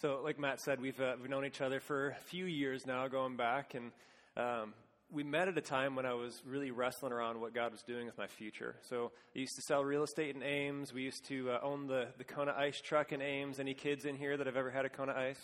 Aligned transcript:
So, 0.00 0.18
like 0.24 0.38
Matt 0.38 0.60
said, 0.60 0.80
we've, 0.80 0.98
uh, 0.98 1.16
we've 1.20 1.28
known 1.28 1.44
each 1.44 1.60
other 1.60 1.78
for 1.78 2.08
a 2.08 2.14
few 2.14 2.46
years 2.46 2.86
now, 2.86 3.06
going 3.06 3.36
back, 3.36 3.74
and 3.74 3.92
um, 4.34 4.72
we 5.12 5.22
met 5.22 5.46
at 5.46 5.58
a 5.58 5.60
time 5.60 5.94
when 5.94 6.06
I 6.06 6.14
was 6.14 6.40
really 6.46 6.70
wrestling 6.70 7.12
around 7.12 7.38
what 7.38 7.52
God 7.52 7.70
was 7.70 7.82
doing 7.82 8.06
with 8.06 8.16
my 8.16 8.26
future. 8.26 8.76
So, 8.88 9.12
I 9.36 9.40
used 9.40 9.56
to 9.56 9.62
sell 9.68 9.84
real 9.84 10.02
estate 10.02 10.34
in 10.34 10.42
Ames. 10.42 10.94
We 10.94 11.02
used 11.02 11.26
to 11.26 11.50
uh, 11.50 11.58
own 11.62 11.86
the, 11.86 12.06
the 12.16 12.24
Kona 12.24 12.54
Ice 12.56 12.80
truck 12.80 13.12
in 13.12 13.20
Ames. 13.20 13.60
Any 13.60 13.74
kids 13.74 14.06
in 14.06 14.16
here 14.16 14.38
that 14.38 14.46
have 14.46 14.56
ever 14.56 14.70
had 14.70 14.86
a 14.86 14.88
Kona 14.88 15.12
Ice? 15.12 15.40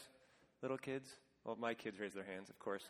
Little 0.62 0.79
kids? 0.79 1.07
Well, 1.45 1.57
my 1.61 1.75
kids 1.75 2.00
raised 2.00 2.16
their 2.16 2.25
hands, 2.25 2.48
of 2.48 2.59
course. 2.59 2.84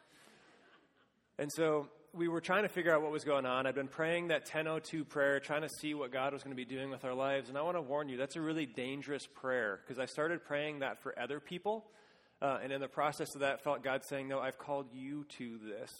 And 1.36 1.50
so 1.52 1.88
we 2.14 2.28
were 2.28 2.40
trying 2.40 2.62
to 2.62 2.68
figure 2.68 2.94
out 2.94 3.02
what 3.02 3.10
was 3.10 3.24
going 3.24 3.46
on. 3.46 3.66
I'd 3.66 3.74
been 3.74 3.88
praying 3.88 4.28
that 4.28 4.42
1002 4.42 5.04
prayer, 5.04 5.40
trying 5.40 5.62
to 5.62 5.68
see 5.68 5.94
what 5.94 6.10
God 6.10 6.32
was 6.32 6.42
going 6.42 6.56
to 6.56 6.56
be 6.56 6.64
doing 6.64 6.90
with 6.90 7.04
our 7.04 7.14
lives. 7.14 7.48
And 7.48 7.58
I 7.58 7.62
want 7.62 7.76
to 7.76 7.82
warn 7.82 8.08
you, 8.08 8.16
that's 8.16 8.36
a 8.36 8.40
really 8.40 8.66
dangerous 8.66 9.26
prayer 9.26 9.80
because 9.82 9.98
I 9.98 10.06
started 10.06 10.44
praying 10.44 10.80
that 10.80 11.02
for 11.02 11.18
other 11.18 11.40
people. 11.40 11.84
Uh, 12.40 12.58
and 12.62 12.72
in 12.72 12.80
the 12.80 12.88
process 12.88 13.34
of 13.34 13.40
that, 13.40 13.62
felt 13.62 13.82
God 13.82 14.02
saying, 14.04 14.28
No, 14.28 14.40
I've 14.40 14.58
called 14.58 14.86
you 14.92 15.24
to 15.38 15.58
this. 15.58 15.90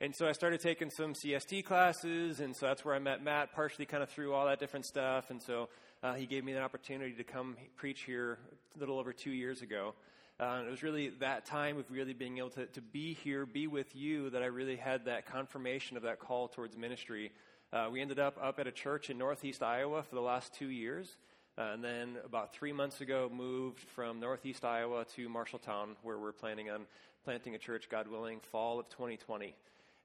And 0.00 0.14
so 0.14 0.28
I 0.28 0.32
started 0.32 0.60
taking 0.60 0.90
some 0.90 1.12
CST 1.12 1.64
classes, 1.64 2.38
and 2.38 2.56
so 2.56 2.66
that's 2.66 2.84
where 2.84 2.94
I 2.94 3.00
met 3.00 3.22
Matt, 3.22 3.52
partially 3.52 3.84
kind 3.84 4.02
of 4.02 4.08
through 4.08 4.32
all 4.32 4.46
that 4.46 4.60
different 4.60 4.86
stuff. 4.86 5.30
And 5.30 5.42
so 5.42 5.68
uh, 6.02 6.14
he 6.14 6.26
gave 6.26 6.44
me 6.44 6.52
an 6.52 6.62
opportunity 6.62 7.14
to 7.14 7.24
come 7.24 7.56
preach 7.76 8.02
here 8.02 8.38
a 8.76 8.78
little 8.78 8.98
over 8.98 9.12
two 9.12 9.32
years 9.32 9.60
ago. 9.60 9.94
Uh, 10.40 10.62
it 10.64 10.70
was 10.70 10.84
really 10.84 11.08
that 11.18 11.44
time 11.44 11.78
of 11.78 11.90
really 11.90 12.12
being 12.12 12.38
able 12.38 12.50
to, 12.50 12.66
to 12.66 12.80
be 12.80 13.14
here, 13.14 13.44
be 13.44 13.66
with 13.66 13.96
you, 13.96 14.30
that 14.30 14.40
I 14.40 14.46
really 14.46 14.76
had 14.76 15.04
that 15.06 15.26
confirmation 15.26 15.96
of 15.96 16.04
that 16.04 16.20
call 16.20 16.46
towards 16.46 16.76
ministry. 16.76 17.32
Uh, 17.72 17.88
we 17.90 18.00
ended 18.00 18.20
up 18.20 18.38
up 18.40 18.60
at 18.60 18.68
a 18.68 18.72
church 18.72 19.10
in 19.10 19.18
Northeast 19.18 19.64
Iowa 19.64 20.02
for 20.04 20.14
the 20.14 20.20
last 20.20 20.54
two 20.54 20.68
years. 20.68 21.16
Uh, 21.58 21.72
and 21.72 21.82
then 21.82 22.18
about 22.24 22.54
three 22.54 22.72
months 22.72 23.00
ago, 23.00 23.28
moved 23.34 23.80
from 23.80 24.20
Northeast 24.20 24.64
Iowa 24.64 25.04
to 25.16 25.28
Marshalltown, 25.28 25.96
where 26.04 26.16
we're 26.16 26.30
planning 26.30 26.70
on 26.70 26.86
planting 27.24 27.56
a 27.56 27.58
church, 27.58 27.88
God 27.88 28.06
willing, 28.06 28.38
fall 28.38 28.78
of 28.78 28.88
2020. 28.90 29.56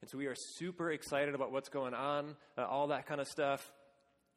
And 0.02 0.10
so 0.10 0.18
we 0.18 0.26
are 0.26 0.34
super 0.36 0.92
excited 0.92 1.36
about 1.36 1.52
what's 1.52 1.70
going 1.70 1.94
on, 1.94 2.36
uh, 2.58 2.66
all 2.66 2.88
that 2.88 3.06
kind 3.06 3.22
of 3.22 3.28
stuff. 3.28 3.72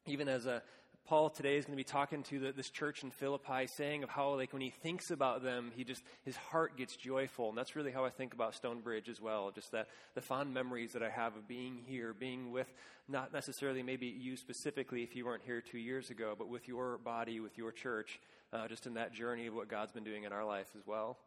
Even 0.05 0.28
as 0.28 0.44
a, 0.44 0.62
Paul 1.06 1.30
today 1.30 1.56
is 1.56 1.64
going 1.64 1.74
to 1.74 1.76
be 1.76 1.84
talking 1.84 2.24
to 2.24 2.40
the, 2.40 2.52
this 2.52 2.68
church 2.68 3.04
in 3.04 3.12
Philippi, 3.12 3.68
saying 3.68 4.02
of 4.02 4.10
how, 4.10 4.34
like, 4.34 4.52
when 4.52 4.60
he 4.60 4.70
thinks 4.70 5.12
about 5.12 5.42
them, 5.42 5.70
he 5.76 5.84
just 5.84 6.02
his 6.24 6.36
heart 6.36 6.76
gets 6.76 6.96
joyful, 6.96 7.48
and 7.48 7.56
that's 7.56 7.76
really 7.76 7.92
how 7.92 8.04
I 8.04 8.10
think 8.10 8.34
about 8.34 8.56
Stonebridge 8.56 9.08
as 9.08 9.20
well. 9.20 9.52
Just 9.52 9.70
that 9.70 9.88
the 10.16 10.20
fond 10.20 10.52
memories 10.52 10.92
that 10.94 11.04
I 11.04 11.08
have 11.08 11.36
of 11.36 11.46
being 11.46 11.78
here, 11.86 12.12
being 12.12 12.50
with 12.50 12.66
not 13.08 13.32
necessarily 13.32 13.84
maybe 13.84 14.06
you 14.06 14.36
specifically 14.36 15.04
if 15.04 15.14
you 15.14 15.24
weren't 15.24 15.44
here 15.44 15.60
two 15.60 15.78
years 15.78 16.10
ago, 16.10 16.34
but 16.36 16.48
with 16.48 16.66
your 16.66 16.98
body, 16.98 17.38
with 17.38 17.56
your 17.56 17.70
church, 17.70 18.20
uh, 18.52 18.66
just 18.66 18.86
in 18.86 18.94
that 18.94 19.14
journey 19.14 19.46
of 19.46 19.54
what 19.54 19.68
God's 19.68 19.92
been 19.92 20.04
doing 20.04 20.24
in 20.24 20.32
our 20.32 20.44
life 20.44 20.70
as 20.76 20.84
well. 20.86 21.18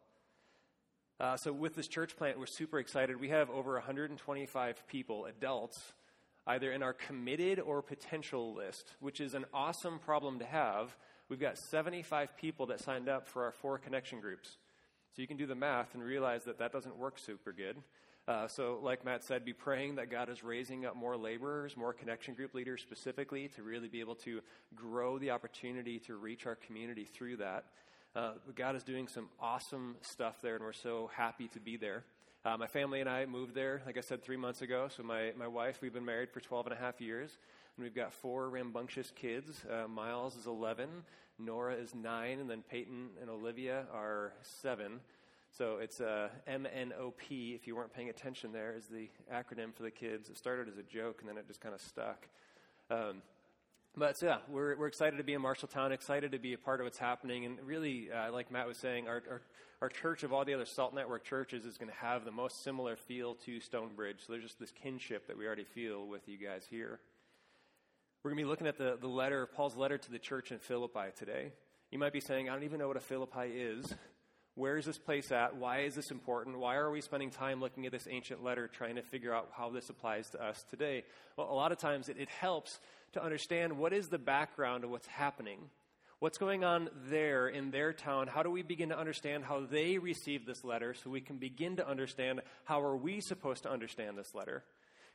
Uh, 1.18 1.38
so, 1.38 1.52
with 1.52 1.74
this 1.74 1.88
church 1.88 2.16
plant, 2.16 2.38
we're 2.38 2.46
super 2.46 2.78
excited. 2.78 3.18
We 3.18 3.30
have 3.30 3.48
over 3.48 3.74
125 3.74 4.86
people, 4.88 5.24
adults, 5.24 5.92
either 6.50 6.72
in 6.72 6.82
our 6.82 6.92
committed 6.92 7.60
or 7.60 7.80
potential 7.80 8.54
list, 8.54 8.94
which 8.98 9.20
is 9.20 9.34
an 9.34 9.44
awesome 9.54 9.98
problem 9.98 10.40
to 10.40 10.44
have. 10.44 10.96
We've 11.28 11.40
got 11.40 11.56
75 11.58 12.36
people 12.36 12.66
that 12.66 12.80
signed 12.80 13.08
up 13.08 13.28
for 13.28 13.44
our 13.44 13.52
four 13.52 13.78
connection 13.78 14.20
groups. 14.20 14.56
So 15.14 15.22
you 15.22 15.28
can 15.28 15.36
do 15.36 15.46
the 15.46 15.54
math 15.54 15.94
and 15.94 16.02
realize 16.02 16.44
that 16.44 16.58
that 16.58 16.72
doesn't 16.72 16.96
work 16.96 17.18
super 17.18 17.52
good. 17.52 17.76
Uh, 18.26 18.48
so, 18.48 18.78
like 18.82 19.04
Matt 19.04 19.24
said, 19.24 19.44
be 19.44 19.52
praying 19.52 19.96
that 19.96 20.10
God 20.10 20.28
is 20.28 20.44
raising 20.44 20.84
up 20.84 20.94
more 20.94 21.16
laborers, 21.16 21.76
more 21.76 21.92
connection 21.92 22.34
group 22.34 22.54
leaders 22.54 22.82
specifically, 22.82 23.48
to 23.56 23.62
really 23.62 23.88
be 23.88 24.00
able 24.00 24.14
to 24.16 24.40
grow 24.74 25.18
the 25.18 25.30
opportunity 25.30 25.98
to 26.00 26.16
reach 26.16 26.46
our 26.46 26.54
community 26.54 27.04
through 27.04 27.38
that. 27.38 27.64
Uh, 28.14 28.32
God 28.54 28.76
is 28.76 28.82
doing 28.82 29.08
some 29.08 29.28
awesome 29.40 29.96
stuff 30.02 30.40
there, 30.42 30.56
and 30.56 30.64
we're 30.64 30.72
so 30.72 31.10
happy 31.14 31.48
to 31.48 31.60
be 31.60 31.76
there. 31.76 32.04
Uh, 32.42 32.56
my 32.56 32.66
family 32.66 33.00
and 33.00 33.08
I 33.08 33.26
moved 33.26 33.54
there, 33.54 33.82
like 33.84 33.98
I 33.98 34.00
said, 34.00 34.22
three 34.22 34.38
months 34.38 34.62
ago. 34.62 34.88
So, 34.88 35.02
my, 35.02 35.32
my 35.38 35.46
wife, 35.46 35.80
we've 35.82 35.92
been 35.92 36.06
married 36.06 36.30
for 36.30 36.40
12 36.40 36.68
and 36.68 36.74
a 36.74 36.78
half 36.78 36.98
years, 36.98 37.36
and 37.76 37.84
we've 37.84 37.94
got 37.94 38.14
four 38.14 38.48
rambunctious 38.48 39.12
kids. 39.14 39.62
Uh, 39.70 39.86
Miles 39.86 40.36
is 40.36 40.46
11, 40.46 40.88
Nora 41.38 41.74
is 41.74 41.94
9, 41.94 42.38
and 42.38 42.48
then 42.48 42.62
Peyton 42.62 43.10
and 43.20 43.28
Olivia 43.28 43.84
are 43.92 44.32
7. 44.62 45.00
So, 45.50 45.80
it's 45.82 46.00
uh, 46.00 46.30
MNOP, 46.48 47.54
if 47.54 47.66
you 47.66 47.76
weren't 47.76 47.92
paying 47.92 48.08
attention 48.08 48.52
there, 48.52 48.74
is 48.74 48.86
the 48.86 49.10
acronym 49.30 49.74
for 49.74 49.82
the 49.82 49.90
kids. 49.90 50.30
It 50.30 50.38
started 50.38 50.66
as 50.66 50.78
a 50.78 50.82
joke, 50.82 51.18
and 51.20 51.28
then 51.28 51.36
it 51.36 51.46
just 51.46 51.60
kind 51.60 51.74
of 51.74 51.80
stuck. 51.82 52.26
Um, 52.90 53.20
but 53.96 54.20
yeah, 54.22 54.38
we're, 54.48 54.76
we're 54.76 54.86
excited 54.86 55.16
to 55.16 55.24
be 55.24 55.34
in 55.34 55.42
Marshalltown, 55.42 55.90
excited 55.90 56.32
to 56.32 56.38
be 56.38 56.52
a 56.52 56.58
part 56.58 56.80
of 56.80 56.84
what's 56.84 56.98
happening. 56.98 57.44
And 57.44 57.58
really, 57.64 58.08
uh, 58.10 58.32
like 58.32 58.50
Matt 58.50 58.66
was 58.68 58.76
saying, 58.76 59.08
our, 59.08 59.22
our, 59.28 59.42
our, 59.82 59.88
church 59.88 60.22
of 60.22 60.32
all 60.32 60.44
the 60.44 60.54
other 60.54 60.64
Salt 60.64 60.94
Network 60.94 61.24
churches 61.24 61.64
is 61.64 61.76
going 61.76 61.90
to 61.90 61.96
have 61.96 62.24
the 62.24 62.30
most 62.30 62.62
similar 62.62 62.96
feel 62.96 63.34
to 63.46 63.58
Stonebridge. 63.60 64.18
So 64.24 64.32
there's 64.32 64.44
just 64.44 64.60
this 64.60 64.70
kinship 64.70 65.26
that 65.26 65.36
we 65.36 65.44
already 65.46 65.64
feel 65.64 66.06
with 66.06 66.28
you 66.28 66.38
guys 66.38 66.64
here. 66.70 67.00
We're 68.22 68.30
going 68.30 68.38
to 68.38 68.44
be 68.44 68.48
looking 68.48 68.66
at 68.66 68.78
the, 68.78 68.96
the 69.00 69.08
letter, 69.08 69.46
Paul's 69.46 69.76
letter 69.76 69.98
to 69.98 70.10
the 70.10 70.18
church 70.18 70.52
in 70.52 70.58
Philippi 70.58 71.10
today. 71.18 71.52
You 71.90 71.98
might 71.98 72.12
be 72.12 72.20
saying, 72.20 72.48
I 72.48 72.52
don't 72.52 72.64
even 72.64 72.78
know 72.78 72.86
what 72.86 72.96
a 72.96 73.00
Philippi 73.00 73.48
is. 73.48 73.94
Where 74.60 74.76
is 74.76 74.84
this 74.84 74.98
place 74.98 75.32
at? 75.32 75.56
Why 75.56 75.84
is 75.84 75.94
this 75.94 76.10
important? 76.10 76.58
Why 76.58 76.74
are 76.76 76.90
we 76.90 77.00
spending 77.00 77.30
time 77.30 77.60
looking 77.60 77.86
at 77.86 77.92
this 77.92 78.06
ancient 78.10 78.44
letter 78.44 78.68
trying 78.68 78.96
to 78.96 79.02
figure 79.02 79.32
out 79.32 79.48
how 79.56 79.70
this 79.70 79.88
applies 79.88 80.28
to 80.30 80.44
us 80.44 80.62
today? 80.68 81.04
Well, 81.34 81.50
a 81.50 81.54
lot 81.54 81.72
of 81.72 81.78
times 81.78 82.10
it, 82.10 82.18
it 82.18 82.28
helps 82.28 82.78
to 83.14 83.24
understand 83.24 83.78
what 83.78 83.94
is 83.94 84.08
the 84.08 84.18
background 84.18 84.84
of 84.84 84.90
what's 84.90 85.06
happening. 85.06 85.60
What's 86.18 86.36
going 86.36 86.62
on 86.62 86.90
there 87.08 87.48
in 87.48 87.70
their 87.70 87.94
town? 87.94 88.26
How 88.26 88.42
do 88.42 88.50
we 88.50 88.60
begin 88.60 88.90
to 88.90 88.98
understand 88.98 89.44
how 89.44 89.64
they 89.64 89.96
received 89.96 90.46
this 90.46 90.62
letter 90.62 90.92
so 90.92 91.08
we 91.08 91.22
can 91.22 91.38
begin 91.38 91.76
to 91.76 91.88
understand 91.88 92.42
how 92.64 92.82
are 92.82 92.98
we 92.98 93.22
supposed 93.22 93.62
to 93.62 93.70
understand 93.70 94.18
this 94.18 94.34
letter? 94.34 94.62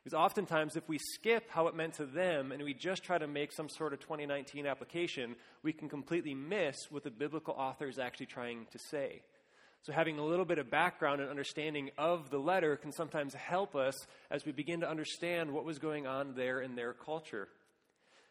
Because 0.04 0.18
oftentimes, 0.18 0.76
if 0.76 0.90
we 0.90 0.98
skip 0.98 1.52
how 1.52 1.68
it 1.68 1.76
meant 1.76 1.94
to 1.96 2.08
them 2.08 2.52
and 2.52 2.64
we 2.64 2.74
just 2.74 3.04
try 3.04 3.20
to 3.20 3.28
make 3.28 3.52
some 3.52 3.70
sort 3.70 3.94
of 3.94 4.00
2019 4.00 4.66
application, 4.66 5.36
we 5.62 5.72
can 5.72 5.88
completely 5.88 6.34
miss 6.34 6.76
what 6.90 7.04
the 7.04 7.12
biblical 7.12 7.54
author 7.56 7.88
is 7.88 8.00
actually 8.00 8.26
trying 8.26 8.66
to 8.72 8.80
say. 8.90 9.22
So, 9.86 9.94
having 9.94 10.18
a 10.18 10.26
little 10.26 10.46
bit 10.46 10.58
of 10.58 10.72
background 10.72 11.22
and 11.22 11.30
understanding 11.30 11.92
of 11.96 12.32
the 12.32 12.40
letter 12.40 12.76
can 12.76 12.92
sometimes 12.92 13.36
help 13.36 13.76
us 13.76 13.94
as 14.32 14.44
we 14.44 14.52
begin 14.52 14.80
to 14.80 14.90
understand 14.90 15.52
what 15.52 15.64
was 15.64 15.78
going 15.78 16.08
on 16.08 16.34
there 16.34 16.60
in 16.60 16.76
their 16.76 16.92
culture. 16.92 17.48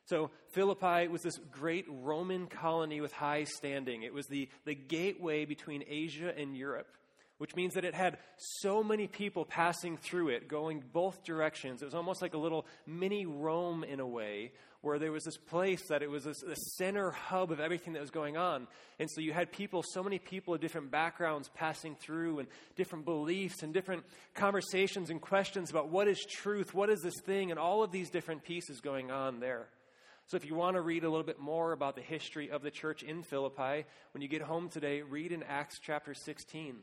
So, 0.06 0.32
Philippi 0.50 1.06
was 1.06 1.22
this 1.22 1.38
great 1.52 1.86
Roman 1.88 2.48
colony 2.48 3.00
with 3.00 3.12
high 3.12 3.44
standing. 3.44 4.02
It 4.02 4.12
was 4.12 4.26
the, 4.26 4.48
the 4.64 4.74
gateway 4.74 5.44
between 5.44 5.84
Asia 5.88 6.34
and 6.36 6.56
Europe, 6.56 6.88
which 7.38 7.54
means 7.54 7.74
that 7.74 7.84
it 7.84 7.94
had 7.94 8.18
so 8.36 8.82
many 8.82 9.06
people 9.06 9.44
passing 9.44 9.96
through 9.96 10.30
it, 10.30 10.48
going 10.48 10.82
both 10.92 11.22
directions. 11.22 11.82
It 11.82 11.84
was 11.84 11.94
almost 11.94 12.20
like 12.20 12.34
a 12.34 12.38
little 12.38 12.66
mini 12.84 13.26
Rome 13.26 13.84
in 13.84 14.00
a 14.00 14.06
way, 14.06 14.50
where 14.84 14.98
there 14.98 15.12
was 15.12 15.24
this 15.24 15.36
place 15.36 15.88
that 15.88 16.02
it 16.02 16.10
was 16.10 16.24
the 16.24 16.54
center 16.76 17.10
hub 17.10 17.50
of 17.50 17.60
everything 17.60 17.94
that 17.94 18.00
was 18.00 18.10
going 18.10 18.36
on. 18.36 18.66
And 18.98 19.10
so 19.10 19.20
you 19.20 19.32
had 19.32 19.50
people, 19.50 19.82
so 19.82 20.02
many 20.02 20.18
people 20.18 20.54
of 20.54 20.60
different 20.60 20.90
backgrounds 20.90 21.48
passing 21.54 21.96
through, 21.96 22.40
and 22.40 22.48
different 22.76 23.04
beliefs, 23.04 23.62
and 23.62 23.72
different 23.72 24.04
conversations 24.34 25.10
and 25.10 25.20
questions 25.20 25.70
about 25.70 25.88
what 25.88 26.06
is 26.06 26.24
truth, 26.30 26.74
what 26.74 26.90
is 26.90 27.00
this 27.00 27.20
thing, 27.24 27.50
and 27.50 27.58
all 27.58 27.82
of 27.82 27.90
these 27.90 28.10
different 28.10 28.44
pieces 28.44 28.80
going 28.80 29.10
on 29.10 29.40
there. 29.40 29.68
So, 30.26 30.36
if 30.36 30.46
you 30.46 30.54
want 30.54 30.76
to 30.76 30.80
read 30.80 31.04
a 31.04 31.10
little 31.10 31.26
bit 31.26 31.38
more 31.38 31.72
about 31.72 31.96
the 31.96 32.02
history 32.02 32.50
of 32.50 32.62
the 32.62 32.70
church 32.70 33.02
in 33.02 33.22
Philippi, 33.22 33.84
when 34.12 34.22
you 34.22 34.28
get 34.28 34.40
home 34.40 34.70
today, 34.70 35.02
read 35.02 35.32
in 35.32 35.42
Acts 35.42 35.78
chapter 35.82 36.14
16. 36.14 36.76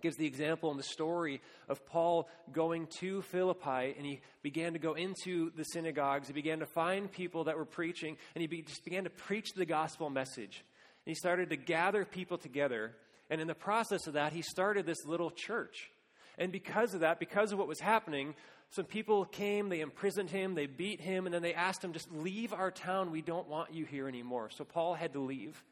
Gives 0.00 0.16
the 0.16 0.26
example 0.26 0.70
and 0.70 0.78
the 0.78 0.84
story 0.84 1.40
of 1.68 1.84
Paul 1.86 2.28
going 2.52 2.86
to 3.00 3.22
Philippi, 3.22 3.94
and 3.96 4.06
he 4.06 4.20
began 4.42 4.72
to 4.72 4.78
go 4.78 4.94
into 4.94 5.50
the 5.56 5.64
synagogues. 5.64 6.28
He 6.28 6.32
began 6.32 6.60
to 6.60 6.66
find 6.66 7.10
people 7.10 7.44
that 7.44 7.56
were 7.56 7.64
preaching, 7.64 8.16
and 8.34 8.40
he 8.40 8.46
be, 8.46 8.62
just 8.62 8.84
began 8.84 9.04
to 9.04 9.10
preach 9.10 9.52
the 9.54 9.66
gospel 9.66 10.08
message. 10.08 10.64
And 11.06 11.10
he 11.10 11.14
started 11.14 11.50
to 11.50 11.56
gather 11.56 12.04
people 12.04 12.38
together. 12.38 12.92
And 13.28 13.40
in 13.40 13.46
the 13.46 13.54
process 13.54 14.06
of 14.06 14.14
that, 14.14 14.32
he 14.32 14.42
started 14.42 14.86
this 14.86 15.04
little 15.06 15.30
church. 15.30 15.90
And 16.38 16.50
because 16.50 16.94
of 16.94 17.00
that, 17.00 17.20
because 17.20 17.52
of 17.52 17.58
what 17.58 17.68
was 17.68 17.80
happening, 17.80 18.34
some 18.70 18.84
people 18.84 19.24
came, 19.24 19.68
they 19.68 19.80
imprisoned 19.80 20.30
him, 20.30 20.54
they 20.54 20.66
beat 20.66 21.00
him, 21.00 21.26
and 21.26 21.34
then 21.34 21.42
they 21.42 21.54
asked 21.54 21.82
him, 21.82 21.92
just 21.92 22.10
leave 22.12 22.52
our 22.52 22.70
town. 22.70 23.10
We 23.10 23.20
don't 23.20 23.48
want 23.48 23.74
you 23.74 23.84
here 23.84 24.08
anymore. 24.08 24.48
So 24.50 24.64
Paul 24.64 24.94
had 24.94 25.12
to 25.14 25.20
leave. 25.20 25.62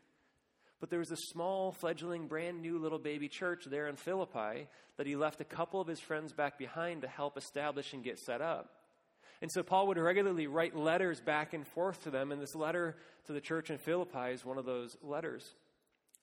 But 0.80 0.90
there 0.90 0.98
was 1.00 1.10
a 1.10 1.16
small, 1.16 1.72
fledgling, 1.72 2.28
brand 2.28 2.62
new 2.62 2.78
little 2.78 2.98
baby 2.98 3.28
church 3.28 3.64
there 3.64 3.88
in 3.88 3.96
Philippi 3.96 4.68
that 4.96 5.06
he 5.06 5.16
left 5.16 5.40
a 5.40 5.44
couple 5.44 5.80
of 5.80 5.88
his 5.88 6.00
friends 6.00 6.32
back 6.32 6.58
behind 6.58 7.02
to 7.02 7.08
help 7.08 7.36
establish 7.36 7.92
and 7.92 8.04
get 8.04 8.18
set 8.18 8.40
up. 8.40 8.70
And 9.40 9.50
so 9.50 9.62
Paul 9.62 9.86
would 9.88 9.98
regularly 9.98 10.46
write 10.46 10.76
letters 10.76 11.20
back 11.20 11.54
and 11.54 11.66
forth 11.66 12.02
to 12.04 12.10
them, 12.10 12.32
and 12.32 12.42
this 12.42 12.54
letter 12.54 12.96
to 13.26 13.32
the 13.32 13.40
church 13.40 13.70
in 13.70 13.78
Philippi 13.78 14.32
is 14.32 14.44
one 14.44 14.58
of 14.58 14.64
those 14.64 14.96
letters. 15.02 15.54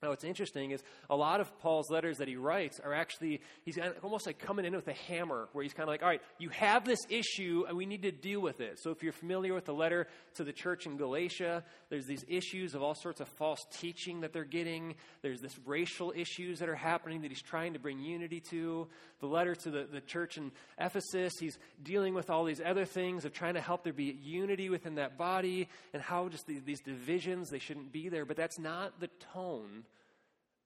Now, 0.03 0.09
what's 0.09 0.25
interesting 0.25 0.71
is 0.71 0.83
a 1.09 1.15
lot 1.15 1.39
of 1.39 1.57
Paul's 1.59 1.89
letters 1.89 2.17
that 2.17 2.27
he 2.27 2.35
writes 2.35 2.79
are 2.79 2.93
actually, 2.93 3.41
he's 3.63 3.79
almost 4.03 4.27
like 4.27 4.37
coming 4.37 4.65
in 4.65 4.75
with 4.75 4.87
a 4.87 4.93
hammer, 4.93 5.47
where 5.53 5.63
he's 5.63 5.73
kind 5.73 5.83
of 5.83 5.87
like, 5.87 6.03
all 6.03 6.09
right, 6.09 6.21
you 6.37 6.49
have 6.49 6.85
this 6.85 6.99
issue 7.09 7.63
and 7.67 7.77
we 7.77 7.85
need 7.85 8.01
to 8.01 8.11
deal 8.11 8.41
with 8.41 8.59
it. 8.59 8.77
So, 8.79 8.91
if 8.91 9.01
you're 9.01 9.13
familiar 9.13 9.53
with 9.53 9.65
the 9.65 9.73
letter 9.73 10.07
to 10.35 10.43
the 10.43 10.51
church 10.51 10.85
in 10.85 10.97
Galatia, 10.97 11.63
there's 11.89 12.05
these 12.05 12.25
issues 12.27 12.75
of 12.75 12.83
all 12.83 12.93
sorts 12.93 13.21
of 13.21 13.27
false 13.29 13.65
teaching 13.79 14.21
that 14.21 14.33
they're 14.33 14.43
getting. 14.43 14.95
There's 15.21 15.41
this 15.41 15.57
racial 15.65 16.13
issues 16.15 16.59
that 16.59 16.69
are 16.69 16.75
happening 16.75 17.21
that 17.21 17.31
he's 17.31 17.41
trying 17.41 17.73
to 17.73 17.79
bring 17.79 17.99
unity 17.99 18.41
to. 18.51 18.87
The 19.21 19.27
letter 19.27 19.55
to 19.55 19.71
the, 19.71 19.87
the 19.91 20.01
church 20.01 20.37
in 20.37 20.51
Ephesus, 20.77 21.33
he's 21.39 21.57
dealing 21.81 22.13
with 22.13 22.29
all 22.29 22.43
these 22.43 22.61
other 22.63 22.85
things 22.85 23.25
of 23.25 23.33
trying 23.33 23.53
to 23.53 23.61
help 23.61 23.83
there 23.83 23.93
be 23.93 24.19
unity 24.21 24.69
within 24.69 24.95
that 24.95 25.17
body 25.17 25.69
and 25.93 26.03
how 26.03 26.27
just 26.27 26.45
the, 26.45 26.59
these 26.59 26.81
divisions, 26.81 27.49
they 27.49 27.59
shouldn't 27.59 27.91
be 27.91 28.09
there. 28.09 28.25
But 28.25 28.37
that's 28.37 28.59
not 28.59 28.99
the 28.99 29.09
tone 29.33 29.85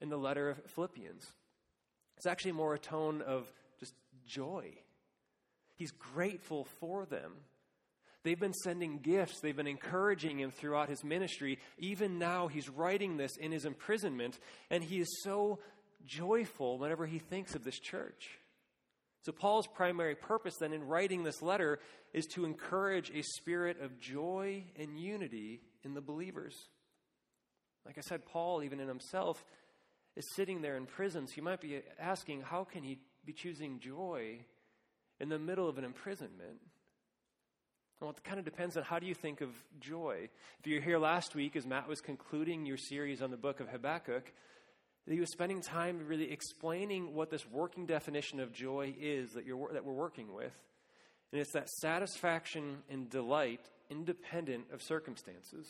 in 0.01 0.10
the 0.10 0.18
letter 0.18 0.50
of 0.50 0.60
Philippians. 0.72 1.25
It's 2.18 2.25
actually 2.25 2.51
more 2.54 2.74
a 2.74 2.80
tone 2.80 3.22
of 3.22 3.51
just 3.80 3.94
joy. 4.25 4.74
He's 5.75 5.92
grateful 5.92 6.68
for 6.80 7.06
them. 7.06 7.31
They've 8.24 8.40
been 8.40 8.54
sending 8.54 9.00
gifts, 9.00 9.40
they've 9.40 9.56
been 9.56 9.68
encouraging 9.68 10.40
him 10.40 10.51
throughout 10.51 10.90
his 10.90 11.04
ministry. 11.06 11.57
Even 11.78 12.19
now, 12.19 12.48
he's 12.48 12.68
writing 12.68 13.16
this 13.16 13.38
in 13.38 13.51
his 13.54 13.63
imprisonment, 13.63 14.38
and 14.69 14.84
he 14.84 15.00
is 15.00 15.22
so 15.24 15.60
joyful 16.06 16.78
whenever 16.78 17.06
he 17.06 17.19
thinks 17.19 17.56
of 17.56 17.63
this 17.63 17.80
church. 17.80 18.38
So, 19.22 19.31
Paul's 19.31 19.68
primary 19.68 20.16
purpose 20.16 20.56
then 20.60 20.74
in 20.74 20.84
writing 20.84 21.24
this 21.24 21.42
letter 21.42 21.80
is 22.13 22.25
to 22.28 22.46
encourage 22.46 23.10
a 23.12 23.22
spirit 23.22 23.80
of 23.81 24.00
joy 24.00 24.66
and 24.78 25.00
unity 25.00 25.62
in 25.84 25.94
the 25.94 26.01
believers. 26.01 26.56
Like 27.86 27.98
I 27.98 28.01
said, 28.01 28.25
Paul, 28.25 28.63
even 28.63 28.80
in 28.80 28.88
himself, 28.88 29.44
is 30.15 30.25
sitting 30.35 30.61
there 30.61 30.75
in 30.75 30.85
prison. 30.85 31.27
So 31.27 31.33
you 31.38 31.44
might 31.44 31.61
be 31.61 31.81
asking, 32.00 32.41
how 32.41 32.63
can 32.63 32.83
he 32.83 33.00
be 33.25 33.33
choosing 33.33 33.79
joy 33.79 34.39
in 35.19 35.29
the 35.29 35.39
middle 35.39 35.69
of 35.69 35.77
an 35.77 35.83
imprisonment? 35.83 36.59
Well, 38.00 38.11
it 38.11 38.23
kind 38.23 38.39
of 38.39 38.45
depends 38.45 38.77
on 38.77 38.83
how 38.83 39.00
do 39.00 39.06
you 39.07 39.13
think 39.13 39.41
of 39.41 39.50
joy. 39.79 40.29
If 40.59 40.67
you 40.67 40.75
were 40.75 40.81
here 40.81 41.00
last 41.00 41.35
week, 41.35 41.56
as 41.56 41.65
Matt 41.65 41.88
was 41.88 42.00
concluding 42.00 42.65
your 42.65 42.77
series 42.77 43.21
on 43.21 43.29
the 43.29 43.38
book 43.38 43.59
of 43.59 43.67
Habakkuk, 43.67 44.31
he 45.06 45.19
was 45.19 45.31
spending 45.31 45.61
time 45.61 46.06
really 46.07 46.31
explaining 46.31 47.13
what 47.13 47.29
this 47.29 47.45
working 47.45 47.85
definition 47.85 48.39
of 48.39 48.53
joy 48.53 48.94
is 49.00 49.31
that, 49.31 49.45
you're, 49.45 49.73
that 49.73 49.83
we're 49.83 49.94
working 49.94 50.33
with. 50.33 50.53
And 51.31 51.41
it's 51.41 51.53
that 51.53 51.69
satisfaction 51.69 52.77
and 52.89 53.09
delight 53.09 53.62
independent 53.89 54.65
of 54.71 54.81
circumstances. 54.81 55.67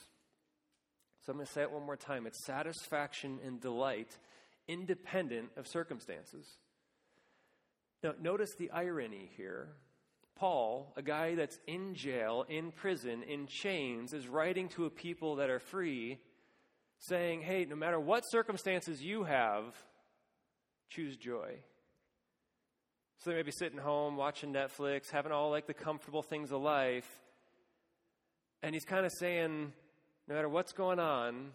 So 1.30 1.34
I'm 1.34 1.38
going 1.38 1.46
to 1.46 1.54
say 1.54 1.62
it 1.62 1.72
one 1.72 1.86
more 1.86 1.96
time. 1.96 2.26
It's 2.26 2.44
satisfaction 2.44 3.38
and 3.46 3.62
delight 3.62 4.18
independent 4.68 5.50
of 5.58 5.68
circumstances. 5.68 6.58
Now, 8.02 8.14
notice 8.20 8.50
the 8.58 8.72
irony 8.72 9.30
here. 9.38 9.68
Paul, 10.36 10.92
a 10.98 11.04
guy 11.04 11.36
that's 11.36 11.60
in 11.68 11.94
jail, 11.94 12.46
in 12.50 12.72
prison, 12.72 13.22
in 13.22 13.46
chains, 13.46 14.12
is 14.12 14.28
writing 14.28 14.70
to 14.70 14.86
a 14.86 14.90
people 14.90 15.36
that 15.36 15.52
are 15.52 15.60
free, 15.60 16.18
saying, 16.98 17.44
hey, 17.44 17.64
no 17.64 17.76
matter 17.76 18.00
what 18.00 18.22
circumstances 18.22 19.00
you 19.00 19.24
have, 19.26 19.66
choose 20.90 21.16
joy. 21.16 21.60
So 23.20 23.30
they 23.30 23.36
may 23.36 23.44
be 23.44 23.52
sitting 23.52 23.78
home 23.78 24.18
watching 24.18 24.52
Netflix, 24.52 25.12
having 25.12 25.32
all 25.32 25.52
like 25.52 25.68
the 25.68 25.76
comfortable 25.76 26.24
things 26.24 26.52
of 26.52 26.64
life. 26.64 27.08
And 28.64 28.74
he's 28.74 28.86
kind 28.86 29.06
of 29.06 29.12
saying, 29.20 29.74
no 30.30 30.36
matter 30.36 30.48
what's 30.48 30.74
going 30.74 31.00
on, 31.00 31.50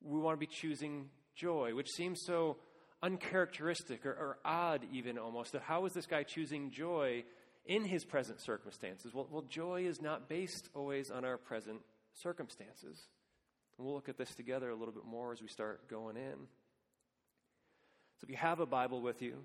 we 0.00 0.20
want 0.20 0.36
to 0.36 0.40
be 0.40 0.46
choosing 0.46 1.10
joy, 1.34 1.74
which 1.74 1.88
seems 1.90 2.22
so 2.24 2.56
uncharacteristic 3.02 4.06
or, 4.06 4.12
or 4.12 4.38
odd, 4.44 4.86
even 4.92 5.18
almost. 5.18 5.52
That 5.52 5.62
how 5.62 5.84
is 5.86 5.92
this 5.92 6.06
guy 6.06 6.22
choosing 6.22 6.70
joy 6.70 7.24
in 7.66 7.84
his 7.84 8.04
present 8.04 8.40
circumstances? 8.40 9.12
Well, 9.12 9.26
well, 9.28 9.42
joy 9.42 9.86
is 9.86 10.00
not 10.00 10.28
based 10.28 10.68
always 10.72 11.10
on 11.10 11.24
our 11.24 11.36
present 11.36 11.80
circumstances. 12.14 13.08
And 13.76 13.86
we'll 13.86 13.96
look 13.96 14.08
at 14.08 14.18
this 14.18 14.34
together 14.36 14.70
a 14.70 14.76
little 14.76 14.94
bit 14.94 15.04
more 15.04 15.32
as 15.32 15.42
we 15.42 15.48
start 15.48 15.88
going 15.88 16.16
in. 16.16 16.46
So 18.18 18.24
if 18.24 18.30
you 18.30 18.36
have 18.36 18.60
a 18.60 18.66
Bible 18.66 19.02
with 19.02 19.20
you, 19.20 19.38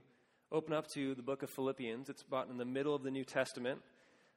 open 0.52 0.74
up 0.74 0.88
to 0.94 1.16
the 1.16 1.24
book 1.24 1.42
of 1.42 1.50
Philippians. 1.50 2.10
It's 2.10 2.22
about 2.22 2.50
in 2.50 2.58
the 2.58 2.66
middle 2.66 2.94
of 2.94 3.02
the 3.02 3.12
New 3.12 3.24
Testament. 3.24 3.82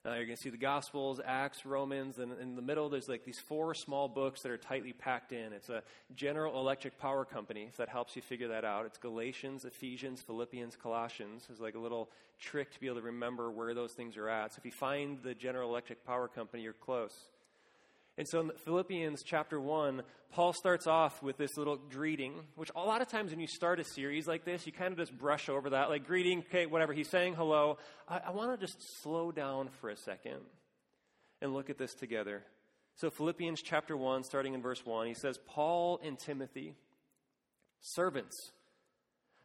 Uh, 0.06 0.14
you're 0.14 0.24
going 0.24 0.36
to 0.36 0.42
see 0.42 0.48
the 0.48 0.56
Gospels, 0.56 1.20
Acts, 1.22 1.66
Romans, 1.66 2.18
and 2.18 2.32
in 2.40 2.56
the 2.56 2.62
middle, 2.62 2.88
there's 2.88 3.06
like 3.06 3.22
these 3.22 3.38
four 3.38 3.74
small 3.74 4.08
books 4.08 4.40
that 4.40 4.50
are 4.50 4.56
tightly 4.56 4.94
packed 4.94 5.32
in. 5.32 5.52
It's 5.52 5.68
a 5.68 5.82
General 6.14 6.58
Electric 6.58 6.98
Power 6.98 7.26
Company, 7.26 7.66
if 7.68 7.76
that 7.76 7.90
helps 7.90 8.16
you 8.16 8.22
figure 8.22 8.48
that 8.48 8.64
out. 8.64 8.86
It's 8.86 8.96
Galatians, 8.96 9.66
Ephesians, 9.66 10.22
Philippians, 10.22 10.74
Colossians. 10.74 11.46
It's 11.50 11.60
like 11.60 11.74
a 11.74 11.78
little 11.78 12.08
trick 12.38 12.72
to 12.72 12.80
be 12.80 12.86
able 12.86 12.96
to 12.96 13.02
remember 13.02 13.50
where 13.50 13.74
those 13.74 13.92
things 13.92 14.16
are 14.16 14.30
at. 14.30 14.54
So 14.54 14.60
if 14.60 14.64
you 14.64 14.72
find 14.72 15.18
the 15.22 15.34
General 15.34 15.68
Electric 15.68 16.02
Power 16.06 16.28
Company, 16.28 16.62
you're 16.62 16.72
close. 16.72 17.14
And 18.20 18.28
so 18.28 18.40
in 18.40 18.50
Philippians 18.66 19.22
chapter 19.24 19.58
1, 19.58 20.02
Paul 20.32 20.52
starts 20.52 20.86
off 20.86 21.22
with 21.22 21.38
this 21.38 21.56
little 21.56 21.78
greeting, 21.78 22.34
which 22.54 22.70
a 22.76 22.80
lot 22.80 23.00
of 23.00 23.08
times 23.08 23.30
when 23.30 23.40
you 23.40 23.46
start 23.46 23.80
a 23.80 23.84
series 23.84 24.28
like 24.28 24.44
this, 24.44 24.66
you 24.66 24.72
kind 24.72 24.92
of 24.92 24.98
just 24.98 25.16
brush 25.16 25.48
over 25.48 25.70
that, 25.70 25.88
like 25.88 26.06
greeting, 26.06 26.40
okay, 26.40 26.66
whatever. 26.66 26.92
He's 26.92 27.08
saying 27.08 27.34
hello. 27.34 27.78
I, 28.06 28.20
I 28.26 28.30
want 28.32 28.50
to 28.50 28.62
just 28.62 28.76
slow 29.02 29.32
down 29.32 29.70
for 29.80 29.88
a 29.88 29.96
second 29.96 30.36
and 31.40 31.54
look 31.54 31.70
at 31.70 31.78
this 31.78 31.94
together. 31.94 32.42
So, 32.96 33.08
Philippians 33.08 33.62
chapter 33.62 33.96
1, 33.96 34.24
starting 34.24 34.52
in 34.52 34.60
verse 34.60 34.84
1, 34.84 35.06
he 35.06 35.14
says, 35.14 35.38
Paul 35.46 35.98
and 36.04 36.18
Timothy, 36.18 36.74
servants 37.80 38.36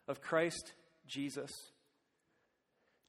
of 0.06 0.20
Christ 0.20 0.74
Jesus, 1.08 1.50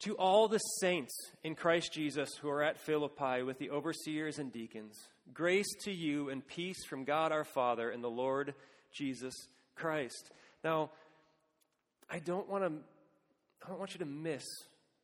to 0.00 0.14
all 0.16 0.48
the 0.48 0.58
saints 0.58 1.14
in 1.42 1.54
Christ 1.54 1.92
Jesus 1.92 2.30
who 2.40 2.48
are 2.48 2.62
at 2.62 2.78
Philippi 2.78 3.42
with 3.42 3.58
the 3.58 3.70
overseers 3.70 4.38
and 4.38 4.52
deacons, 4.52 4.96
Grace 5.32 5.66
to 5.84 5.92
you 5.92 6.28
and 6.28 6.46
peace 6.46 6.84
from 6.84 7.04
God 7.04 7.32
our 7.32 7.44
Father 7.44 7.90
and 7.90 8.04
the 8.04 8.08
Lord 8.08 8.54
Jesus 8.92 9.34
Christ. 9.74 10.30
Now, 10.62 10.90
I 12.10 12.20
don't 12.20 12.48
want 12.48 12.64
to 12.64 12.72
I 13.64 13.68
don't 13.68 13.78
want 13.78 13.94
you 13.94 13.98
to 13.98 14.06
miss 14.06 14.44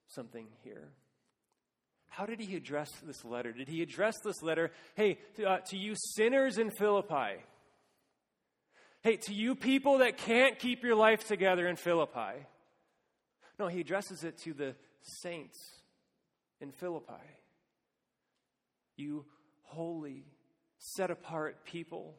something 0.09 0.47
here. 0.63 0.89
How 2.09 2.27
did 2.27 2.41
he 2.41 2.55
address 2.55 2.91
this 3.03 3.25
letter? 3.25 3.53
Did 3.53 3.69
he 3.69 3.83
address 3.83 4.15
this 4.23 4.43
letter, 4.43 4.71
hey, 4.95 5.19
to, 5.37 5.49
uh, 5.49 5.59
to 5.71 5.79
you 5.79 5.95
sinners 5.97 6.59
in 6.59 6.71
Philippi? 6.71 7.43
Hey, 9.03 9.17
to 9.17 9.35
you 9.35 9.55
people 9.55 9.99
that 9.99 10.19
can't 10.19 10.59
keep 10.59 10.85
your 10.85 10.95
life 10.95 11.27
together 11.27 11.67
in 11.67 11.77
Philippi? 11.77 12.47
No, 13.63 13.69
he 13.69 13.79
addresses 13.79 14.25
it 14.25 14.39
to 14.39 14.55
the 14.55 14.75
saints 15.23 15.57
in 16.61 16.73
Philippi. 16.73 17.13
You 18.97 19.25
holy, 19.63 20.25
set 20.79 21.13
apart 21.13 21.65
people, 21.65 22.17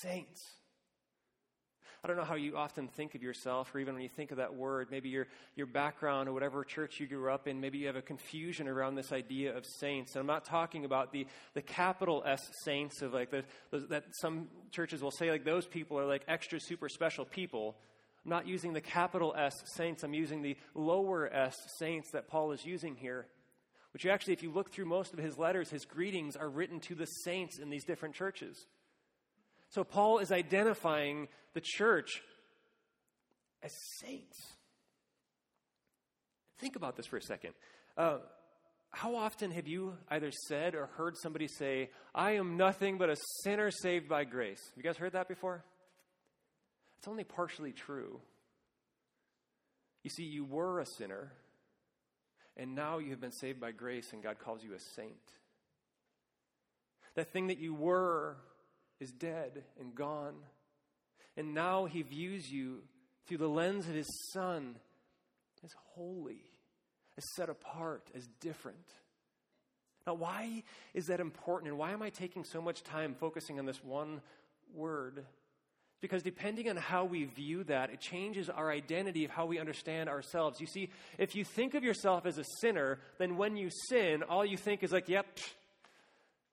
saints. 0.00 0.40
I 2.04 2.06
don't 2.06 2.16
know 2.16 2.22
how 2.22 2.36
you 2.36 2.56
often 2.56 2.86
think 2.86 3.16
of 3.16 3.22
yourself, 3.24 3.74
or 3.74 3.80
even 3.80 3.94
when 3.94 4.02
you 4.04 4.08
think 4.08 4.30
of 4.30 4.36
that 4.36 4.54
word, 4.54 4.92
maybe 4.92 5.08
your, 5.08 5.26
your 5.56 5.66
background 5.66 6.28
or 6.28 6.32
whatever 6.32 6.62
church 6.62 7.00
you 7.00 7.08
grew 7.08 7.32
up 7.32 7.48
in, 7.48 7.60
maybe 7.60 7.78
you 7.78 7.88
have 7.88 7.96
a 7.96 8.02
confusion 8.02 8.68
around 8.68 8.94
this 8.94 9.10
idea 9.10 9.56
of 9.56 9.66
saints. 9.66 10.14
And 10.14 10.20
I'm 10.20 10.26
not 10.28 10.44
talking 10.44 10.84
about 10.84 11.10
the, 11.10 11.26
the 11.54 11.62
capital 11.62 12.22
S 12.24 12.48
saints 12.62 13.02
of 13.02 13.12
like 13.12 13.32
the, 13.32 13.42
that 13.90 14.04
some 14.20 14.46
churches 14.70 15.02
will 15.02 15.10
say 15.10 15.32
like 15.32 15.44
those 15.44 15.66
people 15.66 15.98
are 15.98 16.06
like 16.06 16.22
extra 16.28 16.60
super 16.60 16.88
special 16.88 17.24
people. 17.24 17.74
I'm 18.26 18.30
not 18.30 18.46
using 18.46 18.74
the 18.74 18.82
capital 18.82 19.34
S 19.34 19.54
saints, 19.76 20.02
I'm 20.02 20.12
using 20.12 20.42
the 20.42 20.58
lower 20.74 21.32
S 21.32 21.56
saints 21.78 22.10
that 22.10 22.28
Paul 22.28 22.52
is 22.52 22.66
using 22.66 22.96
here 22.96 23.26
which 23.96 24.04
actually, 24.04 24.34
if 24.34 24.42
you 24.42 24.50
look 24.50 24.70
through 24.70 24.84
most 24.84 25.14
of 25.14 25.18
his 25.18 25.38
letters, 25.38 25.70
his 25.70 25.86
greetings 25.86 26.36
are 26.36 26.50
written 26.50 26.80
to 26.80 26.94
the 26.94 27.06
saints 27.06 27.58
in 27.58 27.70
these 27.70 27.82
different 27.82 28.14
churches. 28.14 28.66
So 29.70 29.84
Paul 29.84 30.18
is 30.18 30.30
identifying 30.30 31.28
the 31.54 31.62
church 31.62 32.20
as 33.62 33.72
saints. 34.02 34.36
Think 36.58 36.76
about 36.76 36.94
this 36.96 37.06
for 37.06 37.16
a 37.16 37.22
second. 37.22 37.54
Uh, 37.96 38.18
how 38.90 39.16
often 39.16 39.50
have 39.50 39.66
you 39.66 39.94
either 40.10 40.30
said 40.46 40.74
or 40.74 40.90
heard 40.98 41.16
somebody 41.16 41.48
say, 41.48 41.88
I 42.14 42.32
am 42.32 42.58
nothing 42.58 42.98
but 42.98 43.08
a 43.08 43.16
sinner 43.44 43.70
saved 43.70 44.10
by 44.10 44.24
grace? 44.24 44.60
Have 44.62 44.76
you 44.76 44.82
guys 44.82 44.98
heard 44.98 45.12
that 45.12 45.26
before? 45.26 45.64
It's 46.98 47.08
only 47.08 47.24
partially 47.24 47.72
true. 47.72 48.20
You 50.02 50.10
see, 50.10 50.24
you 50.24 50.44
were 50.44 50.80
a 50.80 50.86
sinner 50.86 51.32
and 52.56 52.74
now 52.74 52.98
you 52.98 53.10
have 53.10 53.20
been 53.20 53.32
saved 53.32 53.60
by 53.60 53.72
grace, 53.72 54.12
and 54.12 54.22
God 54.22 54.38
calls 54.38 54.64
you 54.64 54.72
a 54.72 54.78
saint. 54.78 55.12
That 57.14 57.30
thing 57.32 57.48
that 57.48 57.58
you 57.58 57.74
were 57.74 58.36
is 58.98 59.10
dead 59.10 59.64
and 59.78 59.94
gone. 59.94 60.36
And 61.36 61.54
now 61.54 61.84
He 61.84 62.02
views 62.02 62.50
you 62.50 62.82
through 63.26 63.38
the 63.38 63.48
lens 63.48 63.86
of 63.86 63.94
His 63.94 64.08
Son 64.32 64.76
as 65.62 65.70
holy, 65.94 66.44
as 67.18 67.24
set 67.34 67.50
apart, 67.50 68.10
as 68.14 68.26
different. 68.40 68.94
Now, 70.06 70.14
why 70.14 70.62
is 70.94 71.06
that 71.06 71.20
important? 71.20 71.70
And 71.70 71.78
why 71.78 71.92
am 71.92 72.00
I 72.00 72.10
taking 72.10 72.44
so 72.44 72.62
much 72.62 72.82
time 72.84 73.14
focusing 73.18 73.58
on 73.58 73.66
this 73.66 73.82
one 73.84 74.22
word? 74.74 75.26
Because 76.00 76.22
depending 76.22 76.68
on 76.68 76.76
how 76.76 77.04
we 77.04 77.24
view 77.24 77.64
that, 77.64 77.90
it 77.90 78.00
changes 78.00 78.50
our 78.50 78.70
identity 78.70 79.24
of 79.24 79.30
how 79.30 79.46
we 79.46 79.58
understand 79.58 80.08
ourselves. 80.08 80.60
You 80.60 80.66
see, 80.66 80.90
if 81.18 81.34
you 81.34 81.44
think 81.44 81.74
of 81.74 81.82
yourself 81.82 82.26
as 82.26 82.38
a 82.38 82.44
sinner, 82.60 82.98
then 83.18 83.36
when 83.36 83.56
you 83.56 83.70
sin, 83.88 84.22
all 84.22 84.44
you 84.44 84.58
think 84.58 84.82
is 84.82 84.92
like, 84.92 85.08
yep, 85.08 85.26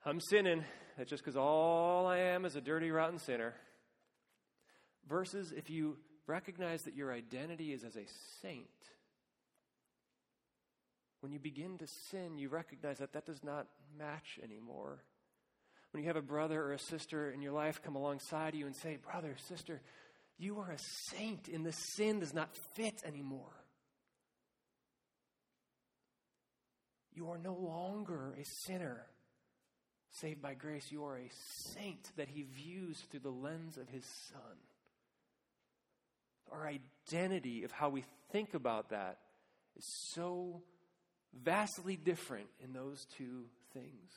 I'm 0.06 0.22
sinning. 0.22 0.64
That's 0.98 1.10
just 1.10 1.24
because 1.24 1.36
all 1.36 2.08
I 2.08 2.20
am 2.20 2.46
is 2.46 2.56
a 2.56 2.62
dirty, 2.62 2.90
rotten 2.90 3.20
sinner. 3.20 3.54
Versus 5.10 5.52
if 5.52 5.70
you 5.70 5.98
recognize 6.26 6.82
that 6.84 6.96
your 6.96 7.12
identity 7.12 7.74
is 7.74 7.84
as 7.84 7.98
a 7.98 8.06
saint, 8.42 8.68
when 11.20 11.32
you 11.32 11.40
begin 11.40 11.78
to 11.78 11.88
sin, 12.12 12.38
you 12.38 12.50
recognize 12.50 13.00
that 13.00 13.14
that 13.14 13.26
does 13.26 13.44
not 13.44 13.68
match 13.98 14.40
anymore. 14.42 15.00
When 15.94 16.02
you 16.02 16.10
have 16.10 16.16
a 16.16 16.24
brother 16.24 16.60
or 16.60 16.74
a 16.74 16.80
sister 16.80 17.30
in 17.30 17.44
your 17.44 17.52
life 17.52 17.84
come 17.84 17.96
alongside 17.96 18.56
you 18.56 18.66
and 18.66 18.76
say, 18.76 18.98
Brother, 18.98 19.36
sister, 19.48 19.80
you 20.40 20.58
are 20.58 20.72
a 20.72 20.80
saint, 20.80 21.48
and 21.48 21.64
the 21.64 21.72
sin 21.72 22.20
does 22.20 22.34
not 22.34 22.50
fit 22.76 23.04
anymore. 23.06 23.54
You 27.14 27.30
are 27.30 27.38
no 27.38 27.54
longer 27.54 28.34
a 28.42 28.44
sinner 28.44 29.06
saved 30.10 30.42
by 30.42 30.56
grace. 30.56 30.92
You 30.92 31.06
are 31.06 31.18
a 31.18 31.30
saint 31.76 32.10
that 32.18 32.28
he 32.28 32.42
views 32.42 33.00
through 33.12 33.20
the 33.20 33.30
lens 33.30 33.78
of 33.78 33.88
his 33.90 34.06
son. 34.32 34.58
Our 36.52 36.68
identity 36.68 37.66
of 37.66 37.72
how 37.72 37.90
we 37.90 38.04
think 38.32 38.56
about 38.56 38.90
that 38.90 39.20
is 39.78 39.86
so 40.12 40.64
vastly 41.44 41.98
different 41.98 42.48
in 42.64 42.74
those 42.74 43.06
two 43.16 43.46
things. 43.76 44.12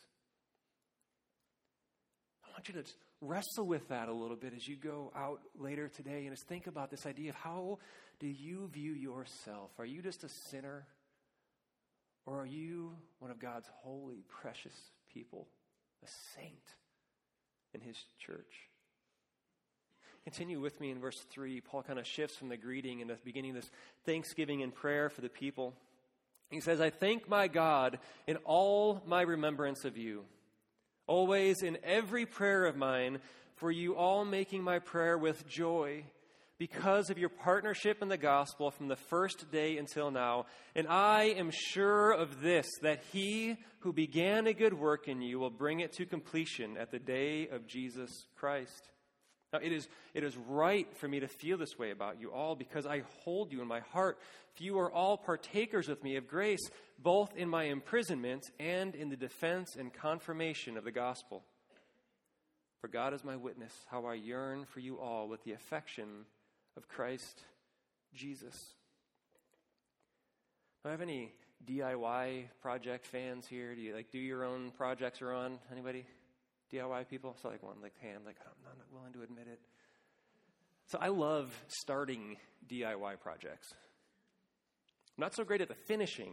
Want 2.67 2.77
you 2.79 2.83
to 2.83 2.91
wrestle 3.21 3.65
with 3.65 3.89
that 3.91 4.09
a 4.09 4.13
little 4.13 4.37
bit 4.37 4.53
as 4.57 4.67
you 4.67 4.75
go 4.75 5.13
out 5.15 5.41
later 5.57 5.89
today 5.89 6.27
and 6.27 6.31
just 6.31 6.49
think 6.49 6.67
about 6.67 6.91
this 6.91 7.07
idea 7.07 7.31
of 7.31 7.37
how 7.37 7.79
do 8.19 8.27
you 8.27 8.69
view 8.73 8.93
yourself? 8.93 9.71
Are 9.79 9.85
you 9.85 10.03
just 10.03 10.25
a 10.25 10.29
sinner? 10.51 10.85
Or 12.25 12.41
are 12.41 12.47
you 12.47 12.97
one 13.21 13.31
of 13.31 13.39
God's 13.39 13.69
holy, 13.83 14.25
precious 14.41 14.75
people, 15.13 15.47
a 16.03 16.09
saint 16.35 16.55
in 17.73 17.81
his 17.81 17.97
church? 18.19 18.69
Continue 20.25 20.61
with 20.61 20.81
me 20.81 20.91
in 20.91 20.99
verse 20.99 21.25
3. 21.31 21.61
Paul 21.61 21.85
kind 21.85 22.01
of 22.01 22.07
shifts 22.07 22.37
from 22.37 22.49
the 22.49 22.57
greeting 22.57 23.01
and 23.01 23.09
the 23.09 23.19
beginning 23.25 23.51
of 23.51 23.63
this 23.63 23.71
thanksgiving 24.05 24.63
and 24.63 24.75
prayer 24.75 25.09
for 25.09 25.21
the 25.21 25.29
people. 25.29 25.73
He 26.51 26.61
says, 26.61 26.81
I 26.81 26.91
thank 26.91 27.29
my 27.29 27.47
God 27.47 28.01
in 28.27 28.39
all 28.39 29.03
my 29.07 29.23
remembrance 29.23 29.85
of 29.85 29.97
you, 29.97 30.25
always 31.07 31.63
in 31.63 31.79
every 31.85 32.27
prayer 32.27 32.67
of 32.67 32.77
mine, 32.77 33.19
for 33.57 33.71
you 33.71 33.97
all 33.97 34.25
making 34.25 34.63
my 34.63 34.79
prayer 34.79 35.17
with 35.17 35.49
joy 35.49 36.05
because 36.59 37.11
of 37.11 37.19
your 37.19 37.29
partnership 37.29 38.01
in 38.03 38.09
the 38.09 38.17
gospel 38.17 38.71
from 38.71 38.89
the 38.89 38.97
first 38.97 39.51
day 39.51 39.77
until 39.77 40.11
now. 40.11 40.47
And 40.75 40.89
I 40.89 41.25
am 41.37 41.51
sure 41.51 42.13
of 42.13 42.41
this, 42.41 42.67
that 42.83 43.03
he 43.13 43.57
who 43.81 43.93
began 43.93 44.47
a 44.47 44.55
good 44.55 44.75
work 44.75 45.09
in 45.09 45.21
you 45.21 45.39
will 45.39 45.51
bring 45.51 45.81
it 45.81 45.93
to 45.95 46.07
completion 46.07 46.77
at 46.77 46.91
the 46.91 46.99
day 46.99 47.49
of 47.49 47.67
Jesus 47.67 48.27
Christ. 48.37 48.89
Now, 49.53 49.61
it 49.63 49.73
is, 49.73 49.89
it 50.13 50.25
is 50.25 50.37
right 50.37 50.89
for 50.97 51.09
me 51.09 51.21
to 51.21 51.29
feel 51.29 51.57
this 51.57 51.79
way 51.79 51.91
about 51.91 52.21
you 52.21 52.33
all 52.33 52.57
because 52.57 52.85
I 52.85 53.03
hold 53.25 53.53
you 53.53 53.63
in 53.63 53.69
my 53.69 53.81
heart. 53.81 54.19
For 54.55 54.63
you 54.63 54.79
are 54.79 54.91
all 54.91 55.17
partakers 55.17 55.89
with 55.89 56.03
me 56.03 56.17
of 56.17 56.27
grace, 56.27 56.71
both 56.99 57.37
in 57.37 57.49
my 57.49 57.65
imprisonment 57.65 58.51
and 58.59 58.95
in 58.95 59.09
the 59.09 59.17
defense 59.17 59.77
and 59.79 59.93
confirmation 59.93 60.77
of 60.77 60.85
the 60.85 60.91
gospel. 60.91 61.45
For 62.81 62.89
God 62.89 63.15
is 63.15 63.25
my 63.25 63.37
witness, 63.37 63.73
how 63.91 64.05
I 64.07 64.15
yearn 64.15 64.65
for 64.65 64.81
you 64.81 64.99
all 64.99 65.29
with 65.29 65.43
the 65.45 65.53
affection 65.53 66.27
of 66.77 66.89
Christ 66.89 67.43
Jesus. 68.15 68.75
Do 70.83 70.89
I 70.89 70.93
have 70.93 71.01
any 71.01 71.33
DIY 71.69 72.45
project 72.61 73.07
fans 73.07 73.47
here? 73.47 73.75
Do 73.75 73.81
you 73.81 73.95
like 73.95 74.11
do 74.11 74.19
your 74.19 74.45
own 74.45 74.71
projects 74.73 75.23
or 75.23 75.33
on? 75.33 75.59
Anybody? 75.73 76.05
DIY 76.73 77.09
people? 77.09 77.37
Saw 77.41 77.49
like 77.49 77.63
one 77.63 77.77
like 77.83 77.99
hand, 78.01 78.25
like 78.25 78.37
I'm 78.41 78.65
not 78.65 78.77
willing 78.93 79.13
to 79.15 79.23
admit 79.23 79.47
it. 79.51 79.61
So 80.87 80.99
I 81.01 81.09
love 81.09 81.53
starting 81.69 82.37
DIY 82.71 83.21
projects. 83.21 83.69
I'm 85.17 85.23
not 85.23 85.35
so 85.35 85.45
great 85.45 85.61
at 85.61 85.69
the 85.69 85.75
finishing 85.87 86.33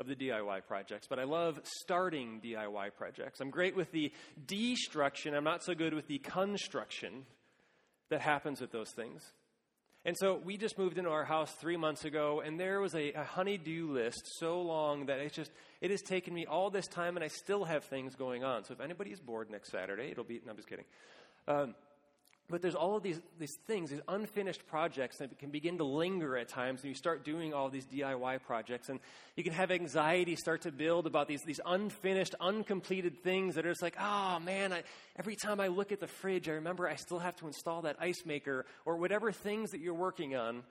of 0.00 0.06
the 0.06 0.14
DIY 0.14 0.64
projects, 0.66 1.06
but 1.08 1.18
I 1.18 1.24
love 1.24 1.60
starting 1.82 2.40
DIY 2.44 2.94
projects. 2.96 3.40
I'm 3.40 3.50
great 3.50 3.76
with 3.76 3.90
the 3.92 4.12
destruction. 4.46 5.34
I'm 5.34 5.44
not 5.44 5.62
so 5.62 5.74
good 5.74 5.92
with 5.92 6.06
the 6.06 6.18
construction 6.18 7.26
that 8.08 8.20
happens 8.20 8.60
with 8.60 8.72
those 8.72 8.90
things. 8.92 9.32
And 10.08 10.16
so 10.16 10.40
we 10.42 10.56
just 10.56 10.78
moved 10.78 10.96
into 10.96 11.10
our 11.10 11.26
house 11.26 11.52
three 11.60 11.76
months 11.76 12.06
ago, 12.06 12.40
and 12.42 12.58
there 12.58 12.80
was 12.80 12.94
a, 12.94 13.12
a 13.12 13.24
honeydew 13.24 13.90
list 13.90 14.22
so 14.38 14.62
long 14.62 15.04
that 15.04 15.18
it's 15.18 15.36
just, 15.36 15.50
it 15.82 15.90
has 15.90 16.00
taken 16.00 16.32
me 16.32 16.46
all 16.46 16.70
this 16.70 16.86
time, 16.86 17.18
and 17.18 17.22
I 17.22 17.28
still 17.28 17.66
have 17.66 17.84
things 17.84 18.14
going 18.14 18.42
on. 18.42 18.64
So 18.64 18.72
if 18.72 18.80
anybody 18.80 19.10
is 19.10 19.20
bored 19.20 19.50
next 19.50 19.70
Saturday, 19.70 20.10
it'll 20.10 20.24
be, 20.24 20.40
no, 20.46 20.52
I'm 20.52 20.56
just 20.56 20.66
kidding. 20.66 20.86
Um, 21.46 21.74
but 22.50 22.62
there's 22.62 22.74
all 22.74 22.96
of 22.96 23.02
these, 23.02 23.20
these 23.38 23.56
things, 23.66 23.90
these 23.90 24.00
unfinished 24.08 24.66
projects 24.66 25.18
that 25.18 25.38
can 25.38 25.50
begin 25.50 25.78
to 25.78 25.84
linger 25.84 26.36
at 26.36 26.48
times, 26.48 26.80
and 26.80 26.88
you 26.88 26.94
start 26.94 27.24
doing 27.24 27.52
all 27.52 27.68
these 27.68 27.86
DIY 27.86 28.42
projects, 28.42 28.88
and 28.88 29.00
you 29.36 29.44
can 29.44 29.52
have 29.52 29.70
anxiety 29.70 30.34
start 30.34 30.62
to 30.62 30.72
build 30.72 31.06
about 31.06 31.28
these, 31.28 31.42
these 31.42 31.60
unfinished, 31.66 32.34
uncompleted 32.40 33.22
things 33.22 33.54
that 33.56 33.66
are 33.66 33.70
just 33.70 33.82
like, 33.82 33.96
oh 34.00 34.38
man, 34.40 34.72
I, 34.72 34.82
every 35.18 35.36
time 35.36 35.60
I 35.60 35.68
look 35.68 35.92
at 35.92 36.00
the 36.00 36.06
fridge, 36.06 36.48
I 36.48 36.52
remember 36.52 36.88
I 36.88 36.96
still 36.96 37.18
have 37.18 37.36
to 37.36 37.46
install 37.46 37.82
that 37.82 37.96
ice 38.00 38.24
maker, 38.24 38.64
or 38.86 38.96
whatever 38.96 39.30
things 39.30 39.70
that 39.72 39.80
you're 39.80 39.94
working 39.94 40.34
on. 40.34 40.62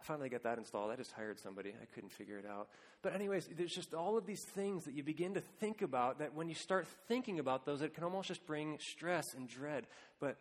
I 0.00 0.04
finally 0.04 0.30
got 0.30 0.42
that 0.44 0.56
installed. 0.56 0.90
I 0.90 0.96
just 0.96 1.12
hired 1.12 1.38
somebody. 1.38 1.70
I 1.70 1.84
couldn't 1.94 2.12
figure 2.12 2.38
it 2.38 2.46
out. 2.46 2.68
But, 3.02 3.14
anyways, 3.14 3.48
there's 3.56 3.72
just 3.72 3.92
all 3.92 4.16
of 4.16 4.24
these 4.24 4.42
things 4.54 4.84
that 4.84 4.94
you 4.94 5.02
begin 5.02 5.34
to 5.34 5.40
think 5.40 5.82
about 5.82 6.20
that 6.20 6.34
when 6.34 6.48
you 6.48 6.54
start 6.54 6.86
thinking 7.06 7.38
about 7.38 7.66
those, 7.66 7.82
it 7.82 7.94
can 7.94 8.04
almost 8.04 8.28
just 8.28 8.46
bring 8.46 8.78
stress 8.80 9.34
and 9.34 9.46
dread. 9.46 9.86
But 10.18 10.38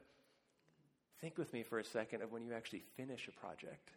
Think 1.21 1.37
with 1.37 1.51
me 1.51 1.63
for 1.63 1.79
a 1.79 1.83
second 1.83 2.21
of 2.21 2.31
when 2.31 2.43
you 2.43 2.53
actually 2.53 2.83
finish 2.95 3.27
a 3.27 3.31
project. 3.39 3.89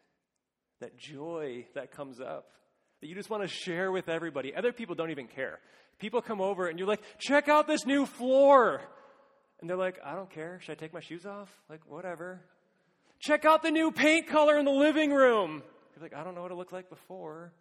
That 0.81 0.99
joy 0.99 1.67
that 1.75 1.93
comes 1.93 2.21
up, 2.21 2.51
that 3.01 3.07
you 3.07 3.15
just 3.15 3.31
want 3.31 3.43
to 3.43 3.49
share 3.49 3.93
with 3.93 4.09
everybody. 4.09 4.55
Other 4.55 4.73
people 4.73 4.95
don't 4.95 5.11
even 5.11 5.29
care. 5.29 5.61
People 6.01 6.21
come 6.21 6.41
over 6.41 6.67
and 6.67 6.79
you're 6.79 6.89
like, 6.89 7.03
check 7.19 7.49
out 7.49 7.69
this 7.69 7.87
new 7.87 8.07
floor. 8.07 8.81
And 9.61 9.71
they're 9.71 9.77
like, 9.77 10.01
I 10.05 10.17
don't 10.17 10.31
care. 10.31 10.59
Should 10.63 10.73
I 10.73 10.75
take 10.75 10.93
my 10.93 11.01
shoes 11.01 11.25
off? 11.25 11.49
Like, 11.71 11.81
whatever. 11.87 12.41
Check 13.21 13.45
out 13.45 13.63
the 13.63 13.71
new 13.71 13.93
paint 13.93 14.27
color 14.27 14.59
in 14.59 14.65
the 14.65 14.73
living 14.73 15.13
room. 15.13 15.63
You're 15.95 16.03
like, 16.03 16.15
I 16.15 16.25
don't 16.25 16.35
know 16.35 16.43
what 16.43 16.51
it 16.51 16.57
looked 16.57 16.73
like 16.73 16.91
before. 16.91 17.53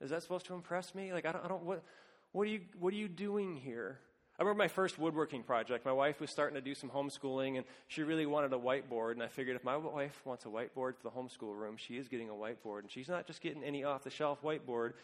Is 0.00 0.10
that 0.10 0.22
supposed 0.22 0.46
to 0.46 0.54
impress 0.54 0.94
me? 0.94 1.12
Like, 1.12 1.26
I 1.26 1.32
don't, 1.32 1.44
I 1.44 1.48
don't 1.48 1.64
what, 1.64 1.82
what 2.30 2.42
are 2.42 2.50
you, 2.50 2.60
what 2.78 2.92
are 2.92 2.96
you 2.96 3.08
doing 3.08 3.56
here? 3.56 3.98
I 4.38 4.42
remember 4.42 4.58
my 4.58 4.68
first 4.68 4.98
woodworking 4.98 5.42
project. 5.42 5.84
My 5.84 5.92
wife 5.92 6.20
was 6.20 6.30
starting 6.30 6.54
to 6.54 6.60
do 6.60 6.74
some 6.74 6.88
homeschooling, 6.88 7.58
and 7.58 7.66
she 7.86 8.02
really 8.02 8.26
wanted 8.26 8.52
a 8.52 8.58
whiteboard. 8.58 9.12
And 9.12 9.22
I 9.22 9.28
figured 9.28 9.56
if 9.56 9.62
my 9.62 9.76
wife 9.76 10.20
wants 10.24 10.46
a 10.46 10.48
whiteboard 10.48 10.96
for 10.96 11.02
the 11.04 11.10
homeschool 11.10 11.54
room, 11.54 11.76
she 11.76 11.96
is 11.96 12.08
getting 12.08 12.30
a 12.30 12.32
whiteboard. 12.32 12.80
And 12.80 12.90
she's 12.90 13.08
not 13.08 13.26
just 13.26 13.42
getting 13.42 13.62
any 13.62 13.84
off 13.84 14.04
the 14.04 14.10
shelf 14.10 14.42
whiteboard, 14.42 14.94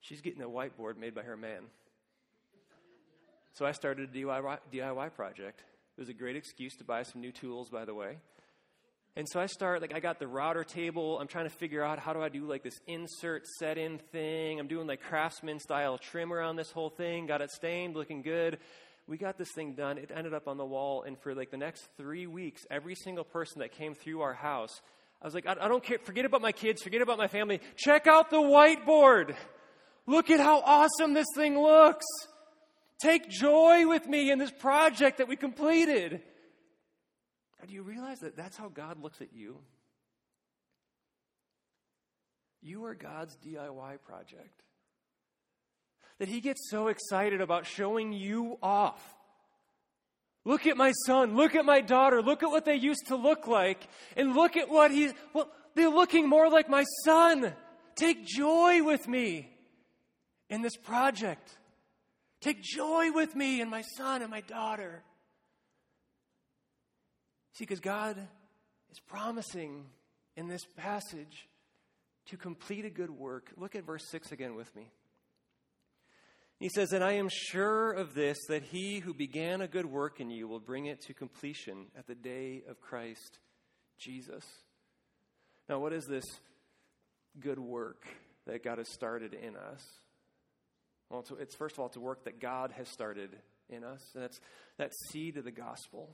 she's 0.00 0.20
getting 0.20 0.42
a 0.42 0.48
whiteboard 0.48 0.96
made 0.96 1.14
by 1.14 1.22
her 1.22 1.36
man. 1.36 1.64
So 3.52 3.66
I 3.66 3.72
started 3.72 4.10
a 4.10 4.18
DIY, 4.18 4.58
DIY 4.72 5.12
project. 5.14 5.64
It 5.98 6.00
was 6.00 6.08
a 6.08 6.14
great 6.14 6.36
excuse 6.36 6.76
to 6.76 6.84
buy 6.84 7.02
some 7.02 7.20
new 7.20 7.32
tools, 7.32 7.68
by 7.68 7.84
the 7.84 7.94
way. 7.94 8.18
And 9.16 9.28
so 9.28 9.40
I 9.40 9.46
start, 9.46 9.80
like, 9.80 9.92
I 9.92 9.98
got 9.98 10.20
the 10.20 10.28
router 10.28 10.62
table. 10.62 11.18
I'm 11.18 11.26
trying 11.26 11.48
to 11.48 11.54
figure 11.54 11.82
out 11.82 11.98
how 11.98 12.12
do 12.12 12.22
I 12.22 12.28
do, 12.28 12.46
like, 12.46 12.62
this 12.62 12.78
insert 12.86 13.44
set 13.58 13.76
in 13.76 13.98
thing. 13.98 14.60
I'm 14.60 14.68
doing, 14.68 14.86
like, 14.86 15.02
craftsman 15.02 15.58
style 15.58 15.98
trim 15.98 16.32
around 16.32 16.56
this 16.56 16.70
whole 16.70 16.90
thing. 16.90 17.26
Got 17.26 17.40
it 17.40 17.50
stained, 17.50 17.96
looking 17.96 18.22
good. 18.22 18.58
We 19.08 19.18
got 19.18 19.36
this 19.36 19.50
thing 19.52 19.74
done. 19.74 19.98
It 19.98 20.12
ended 20.14 20.32
up 20.32 20.46
on 20.46 20.58
the 20.58 20.64
wall. 20.64 21.02
And 21.02 21.18
for, 21.18 21.34
like, 21.34 21.50
the 21.50 21.56
next 21.56 21.88
three 21.96 22.28
weeks, 22.28 22.62
every 22.70 22.94
single 22.94 23.24
person 23.24 23.58
that 23.58 23.72
came 23.72 23.94
through 23.94 24.20
our 24.20 24.34
house, 24.34 24.80
I 25.20 25.26
was 25.26 25.34
like, 25.34 25.46
I, 25.46 25.56
I 25.60 25.66
don't 25.66 25.82
care. 25.82 25.98
Forget 25.98 26.24
about 26.24 26.40
my 26.40 26.52
kids. 26.52 26.80
Forget 26.80 27.02
about 27.02 27.18
my 27.18 27.26
family. 27.26 27.60
Check 27.76 28.06
out 28.06 28.30
the 28.30 28.36
whiteboard. 28.36 29.34
Look 30.06 30.30
at 30.30 30.38
how 30.38 30.60
awesome 30.60 31.14
this 31.14 31.26
thing 31.34 31.60
looks. 31.60 32.06
Take 33.02 33.28
joy 33.28 33.88
with 33.88 34.06
me 34.06 34.30
in 34.30 34.38
this 34.38 34.52
project 34.52 35.18
that 35.18 35.26
we 35.26 35.34
completed. 35.34 36.22
Now, 37.60 37.66
do 37.66 37.74
you 37.74 37.82
realize 37.82 38.20
that 38.20 38.36
that's 38.36 38.56
how 38.56 38.68
God 38.68 39.02
looks 39.02 39.20
at 39.20 39.32
you? 39.34 39.58
You 42.62 42.84
are 42.86 42.94
God's 42.94 43.36
DIY 43.36 44.00
project. 44.02 44.62
That 46.18 46.28
He 46.28 46.40
gets 46.40 46.70
so 46.70 46.88
excited 46.88 47.40
about 47.40 47.66
showing 47.66 48.12
you 48.12 48.58
off. 48.62 49.00
Look 50.44 50.66
at 50.66 50.76
my 50.76 50.92
son. 51.06 51.36
Look 51.36 51.54
at 51.54 51.64
my 51.64 51.80
daughter. 51.80 52.22
Look 52.22 52.42
at 52.42 52.50
what 52.50 52.64
they 52.64 52.76
used 52.76 53.08
to 53.08 53.16
look 53.16 53.46
like. 53.46 53.86
And 54.16 54.34
look 54.34 54.56
at 54.56 54.70
what 54.70 54.90
he's, 54.90 55.12
well, 55.34 55.50
they're 55.74 55.90
looking 55.90 56.28
more 56.28 56.48
like 56.48 56.68
my 56.68 56.84
son. 57.04 57.52
Take 57.94 58.24
joy 58.24 58.82
with 58.82 59.06
me 59.06 59.50
in 60.48 60.62
this 60.62 60.76
project. 60.76 61.58
Take 62.40 62.62
joy 62.62 63.12
with 63.12 63.36
me 63.36 63.60
in 63.60 63.68
my 63.68 63.82
son 63.82 64.22
and 64.22 64.30
my 64.30 64.40
daughter. 64.40 65.02
See, 67.60 67.66
because 67.66 67.80
God 67.80 68.16
is 68.90 68.98
promising 69.00 69.84
in 70.34 70.48
this 70.48 70.64
passage 70.78 71.46
to 72.30 72.38
complete 72.38 72.86
a 72.86 72.90
good 72.90 73.10
work. 73.10 73.52
Look 73.58 73.74
at 73.74 73.84
verse 73.84 74.02
6 74.08 74.32
again 74.32 74.54
with 74.54 74.74
me. 74.74 74.90
He 76.58 76.70
says, 76.70 76.92
And 76.92 77.04
I 77.04 77.12
am 77.12 77.28
sure 77.30 77.92
of 77.92 78.14
this, 78.14 78.38
that 78.48 78.62
he 78.62 79.00
who 79.00 79.12
began 79.12 79.60
a 79.60 79.68
good 79.68 79.84
work 79.84 80.20
in 80.20 80.30
you 80.30 80.48
will 80.48 80.58
bring 80.58 80.86
it 80.86 81.02
to 81.02 81.12
completion 81.12 81.88
at 81.98 82.06
the 82.06 82.14
day 82.14 82.62
of 82.66 82.80
Christ 82.80 83.40
Jesus. 83.98 84.46
Now, 85.68 85.80
what 85.80 85.92
is 85.92 86.06
this 86.06 86.24
good 87.38 87.58
work 87.58 88.06
that 88.46 88.64
God 88.64 88.78
has 88.78 88.90
started 88.90 89.34
in 89.34 89.54
us? 89.54 89.86
Well, 91.10 91.26
it's 91.38 91.56
first 91.56 91.74
of 91.74 91.80
all, 91.80 91.88
it's 91.88 91.96
a 91.96 92.00
work 92.00 92.24
that 92.24 92.40
God 92.40 92.72
has 92.78 92.88
started 92.88 93.36
in 93.68 93.84
us. 93.84 94.00
And 94.14 94.22
that's 94.22 94.40
that 94.78 94.92
seed 95.10 95.36
of 95.36 95.44
the 95.44 95.52
gospel. 95.52 96.08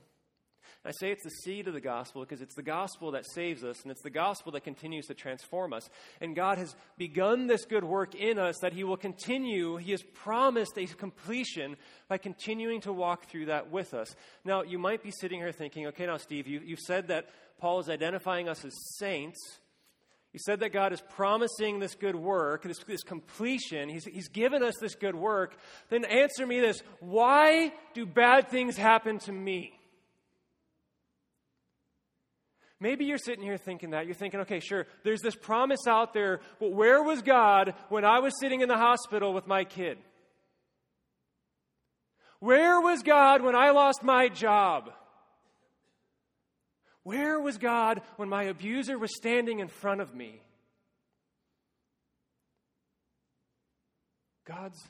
I 0.85 0.91
say 0.91 1.11
it's 1.11 1.23
the 1.23 1.29
seed 1.29 1.67
of 1.67 1.73
the 1.73 1.81
gospel 1.81 2.21
because 2.21 2.41
it's 2.41 2.55
the 2.55 2.63
gospel 2.63 3.11
that 3.11 3.25
saves 3.29 3.63
us 3.63 3.81
and 3.81 3.91
it's 3.91 4.01
the 4.01 4.09
gospel 4.09 4.51
that 4.53 4.63
continues 4.63 5.05
to 5.07 5.13
transform 5.13 5.73
us. 5.73 5.89
And 6.21 6.35
God 6.35 6.57
has 6.57 6.75
begun 6.97 7.47
this 7.47 7.65
good 7.65 7.83
work 7.83 8.15
in 8.15 8.39
us 8.39 8.57
that 8.61 8.73
He 8.73 8.83
will 8.83 8.97
continue. 8.97 9.77
He 9.77 9.91
has 9.91 10.03
promised 10.03 10.77
a 10.77 10.85
completion 10.85 11.75
by 12.07 12.17
continuing 12.17 12.81
to 12.81 12.93
walk 12.93 13.27
through 13.27 13.47
that 13.47 13.71
with 13.71 13.93
us. 13.93 14.15
Now, 14.45 14.63
you 14.63 14.79
might 14.79 15.03
be 15.03 15.11
sitting 15.11 15.39
here 15.39 15.51
thinking, 15.51 15.87
okay, 15.87 16.05
now, 16.05 16.17
Steve, 16.17 16.47
you, 16.47 16.61
you've 16.63 16.79
said 16.79 17.07
that 17.09 17.29
Paul 17.59 17.79
is 17.79 17.89
identifying 17.89 18.47
us 18.47 18.63
as 18.63 18.73
saints. 18.97 19.39
You 20.33 20.39
said 20.45 20.59
that 20.59 20.73
God 20.73 20.93
is 20.93 21.01
promising 21.01 21.79
this 21.79 21.95
good 21.95 22.15
work, 22.15 22.63
this, 22.63 22.77
this 22.85 23.01
completion. 23.01 23.89
He's, 23.89 24.05
he's 24.05 24.27
given 24.27 24.61
us 24.61 24.75
this 24.79 24.93
good 24.93 25.15
work. 25.15 25.57
Then 25.89 26.05
answer 26.05 26.45
me 26.45 26.59
this 26.59 26.83
why 26.99 27.73
do 27.93 28.05
bad 28.05 28.49
things 28.49 28.77
happen 28.77 29.19
to 29.19 29.31
me? 29.31 29.76
Maybe 32.79 33.05
you're 33.05 33.17
sitting 33.17 33.43
here 33.43 33.57
thinking 33.57 33.91
that. 33.91 34.05
You're 34.05 34.15
thinking, 34.15 34.41
okay, 34.41 34.59
sure, 34.59 34.85
there's 35.03 35.21
this 35.21 35.35
promise 35.35 35.87
out 35.87 36.13
there, 36.13 36.41
but 36.59 36.73
where 36.73 37.01
was 37.01 37.21
God 37.21 37.73
when 37.89 38.05
I 38.05 38.19
was 38.19 38.33
sitting 38.39 38.61
in 38.61 38.69
the 38.69 38.77
hospital 38.77 39.33
with 39.33 39.47
my 39.47 39.63
kid? 39.63 39.97
Where 42.39 42.79
was 42.79 43.01
God 43.01 43.41
when 43.41 43.55
I 43.55 43.71
lost 43.71 44.03
my 44.03 44.29
job? 44.29 44.91
Where 47.01 47.39
was 47.39 47.57
God 47.57 48.01
when 48.17 48.29
my 48.29 48.43
abuser 48.43 48.97
was 48.99 49.15
standing 49.15 49.59
in 49.59 49.69
front 49.69 50.01
of 50.01 50.13
me? 50.13 50.41
God's 54.45 54.81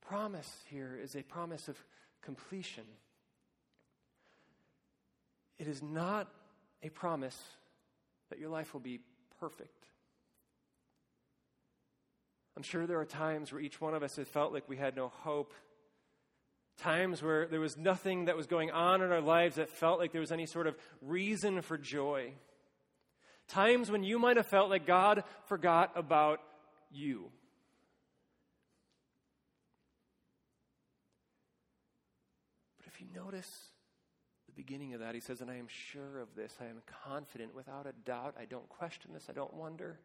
promise 0.00 0.50
here 0.70 0.98
is 1.00 1.14
a 1.14 1.22
promise 1.22 1.68
of 1.68 1.76
completion. 2.22 2.84
It 5.58 5.68
is 5.68 5.82
not 5.82 6.28
a 6.82 6.88
promise 6.88 7.38
that 8.30 8.38
your 8.38 8.50
life 8.50 8.72
will 8.72 8.80
be 8.80 9.00
perfect. 9.40 9.86
I'm 12.56 12.62
sure 12.62 12.86
there 12.86 13.00
are 13.00 13.06
times 13.06 13.52
where 13.52 13.60
each 13.60 13.80
one 13.80 13.94
of 13.94 14.02
us 14.02 14.16
has 14.16 14.28
felt 14.28 14.52
like 14.52 14.68
we 14.68 14.76
had 14.76 14.94
no 14.94 15.08
hope. 15.08 15.54
Times 16.78 17.22
where 17.22 17.46
there 17.46 17.60
was 17.60 17.76
nothing 17.76 18.26
that 18.26 18.36
was 18.36 18.46
going 18.46 18.70
on 18.70 19.02
in 19.02 19.10
our 19.10 19.20
lives 19.20 19.56
that 19.56 19.70
felt 19.70 19.98
like 19.98 20.12
there 20.12 20.20
was 20.20 20.32
any 20.32 20.46
sort 20.46 20.66
of 20.66 20.76
reason 21.00 21.62
for 21.62 21.78
joy. 21.78 22.32
Times 23.48 23.90
when 23.90 24.02
you 24.02 24.18
might 24.18 24.36
have 24.36 24.46
felt 24.46 24.70
like 24.70 24.86
God 24.86 25.24
forgot 25.46 25.92
about 25.94 26.40
you. 26.90 27.30
But 32.78 32.86
if 32.86 33.00
you 33.00 33.06
notice 33.14 33.50
the 34.54 34.62
beginning 34.62 34.94
of 34.94 35.00
that, 35.00 35.14
he 35.14 35.20
says, 35.20 35.40
And 35.40 35.50
I 35.50 35.56
am 35.56 35.68
sure 35.68 36.20
of 36.20 36.34
this. 36.34 36.54
I 36.60 36.64
am 36.64 36.82
confident, 37.04 37.54
without 37.54 37.86
a 37.86 37.92
doubt. 38.04 38.34
I 38.38 38.44
don't 38.44 38.68
question 38.68 39.12
this. 39.12 39.26
I 39.28 39.32
don't 39.32 39.54
wonder. 39.54 39.98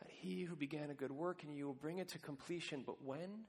That 0.00 0.10
he 0.10 0.42
who 0.42 0.54
began 0.54 0.90
a 0.90 0.94
good 0.94 1.10
work 1.10 1.42
in 1.42 1.54
you 1.54 1.66
will 1.66 1.74
bring 1.74 1.98
it 1.98 2.08
to 2.10 2.18
completion. 2.18 2.82
But 2.86 3.02
when? 3.04 3.44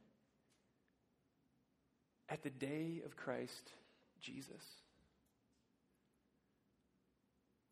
At 2.27 2.43
the 2.43 2.49
day 2.49 3.01
of 3.05 3.15
Christ 3.15 3.71
Jesus. 4.19 4.63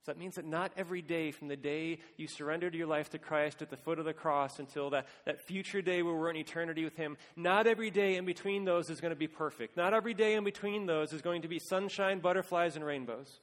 So 0.07 0.13
that 0.13 0.19
means 0.19 0.35
that 0.35 0.45
not 0.45 0.71
every 0.77 1.01
day 1.01 1.31
from 1.31 1.49
the 1.49 1.57
day 1.57 1.99
you 2.15 2.29
surrendered 2.29 2.73
your 2.73 2.87
life 2.87 3.09
to 3.09 3.17
Christ 3.17 3.61
at 3.61 3.69
the 3.69 3.75
foot 3.75 3.99
of 3.99 4.05
the 4.05 4.13
cross 4.13 4.57
until 4.57 4.89
that, 4.91 5.05
that 5.25 5.41
future 5.41 5.81
day 5.81 6.01
where 6.01 6.13
we're 6.13 6.29
in 6.29 6.37
eternity 6.37 6.85
with 6.85 6.95
Him, 6.95 7.17
not 7.35 7.67
every 7.67 7.91
day 7.91 8.15
in 8.15 8.23
between 8.23 8.63
those 8.63 8.89
is 8.89 9.01
going 9.01 9.11
to 9.11 9.17
be 9.17 9.27
perfect. 9.27 9.75
Not 9.75 9.93
every 9.93 10.13
day 10.13 10.35
in 10.35 10.45
between 10.45 10.85
those 10.85 11.11
is 11.11 11.21
going 11.21 11.41
to 11.41 11.49
be 11.49 11.59
sunshine, 11.59 12.19
butterflies, 12.19 12.77
and 12.77 12.85
rainbows. 12.85 13.41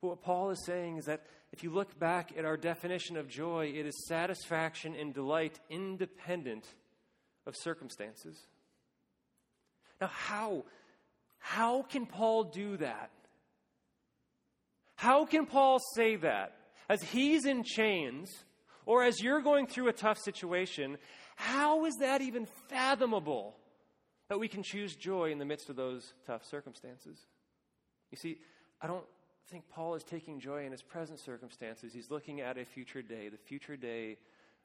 But 0.00 0.08
what 0.08 0.22
Paul 0.22 0.48
is 0.48 0.64
saying 0.64 0.96
is 0.96 1.04
that 1.04 1.26
if 1.52 1.62
you 1.62 1.68
look 1.68 1.98
back 1.98 2.32
at 2.34 2.46
our 2.46 2.56
definition 2.56 3.18
of 3.18 3.28
joy, 3.28 3.70
it 3.76 3.84
is 3.84 4.06
satisfaction 4.08 4.94
and 4.94 5.12
delight 5.12 5.60
independent 5.68 6.64
of 7.46 7.54
circumstances. 7.54 8.46
Now, 10.00 10.06
how? 10.06 10.64
How 11.38 11.82
can 11.82 12.06
Paul 12.06 12.44
do 12.44 12.78
that? 12.78 13.10
How 14.96 15.24
can 15.24 15.46
Paul 15.46 15.78
say 15.96 16.16
that? 16.16 16.56
As 16.88 17.02
he's 17.02 17.46
in 17.46 17.64
chains, 17.64 18.30
or 18.86 19.04
as 19.04 19.20
you're 19.22 19.40
going 19.40 19.66
through 19.66 19.88
a 19.88 19.92
tough 19.92 20.18
situation, 20.18 20.98
how 21.36 21.84
is 21.86 21.94
that 22.00 22.20
even 22.20 22.46
fathomable 22.68 23.56
that 24.28 24.38
we 24.38 24.48
can 24.48 24.62
choose 24.62 24.94
joy 24.94 25.30
in 25.30 25.38
the 25.38 25.44
midst 25.44 25.70
of 25.70 25.76
those 25.76 26.12
tough 26.26 26.44
circumstances? 26.44 27.18
You 28.10 28.18
see, 28.18 28.38
I 28.80 28.86
don't 28.86 29.04
think 29.48 29.68
Paul 29.68 29.94
is 29.94 30.04
taking 30.04 30.40
joy 30.40 30.64
in 30.66 30.72
his 30.72 30.82
present 30.82 31.20
circumstances. 31.20 31.92
He's 31.92 32.10
looking 32.10 32.40
at 32.40 32.58
a 32.58 32.64
future 32.64 33.02
day, 33.02 33.28
the 33.28 33.38
future 33.38 33.76
day 33.76 34.18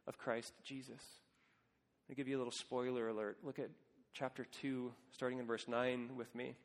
of 0.07 0.17
Christ 0.17 0.53
Jesus. 0.63 1.01
I'll 2.09 2.15
give 2.15 2.27
you 2.27 2.37
a 2.37 2.39
little 2.39 2.51
spoiler 2.51 3.09
alert. 3.09 3.37
Look 3.43 3.59
at 3.59 3.69
chapter 4.13 4.45
2, 4.61 4.91
starting 5.11 5.39
in 5.39 5.45
verse 5.45 5.67
9 5.67 6.11
with 6.15 6.33
me. 6.33 6.55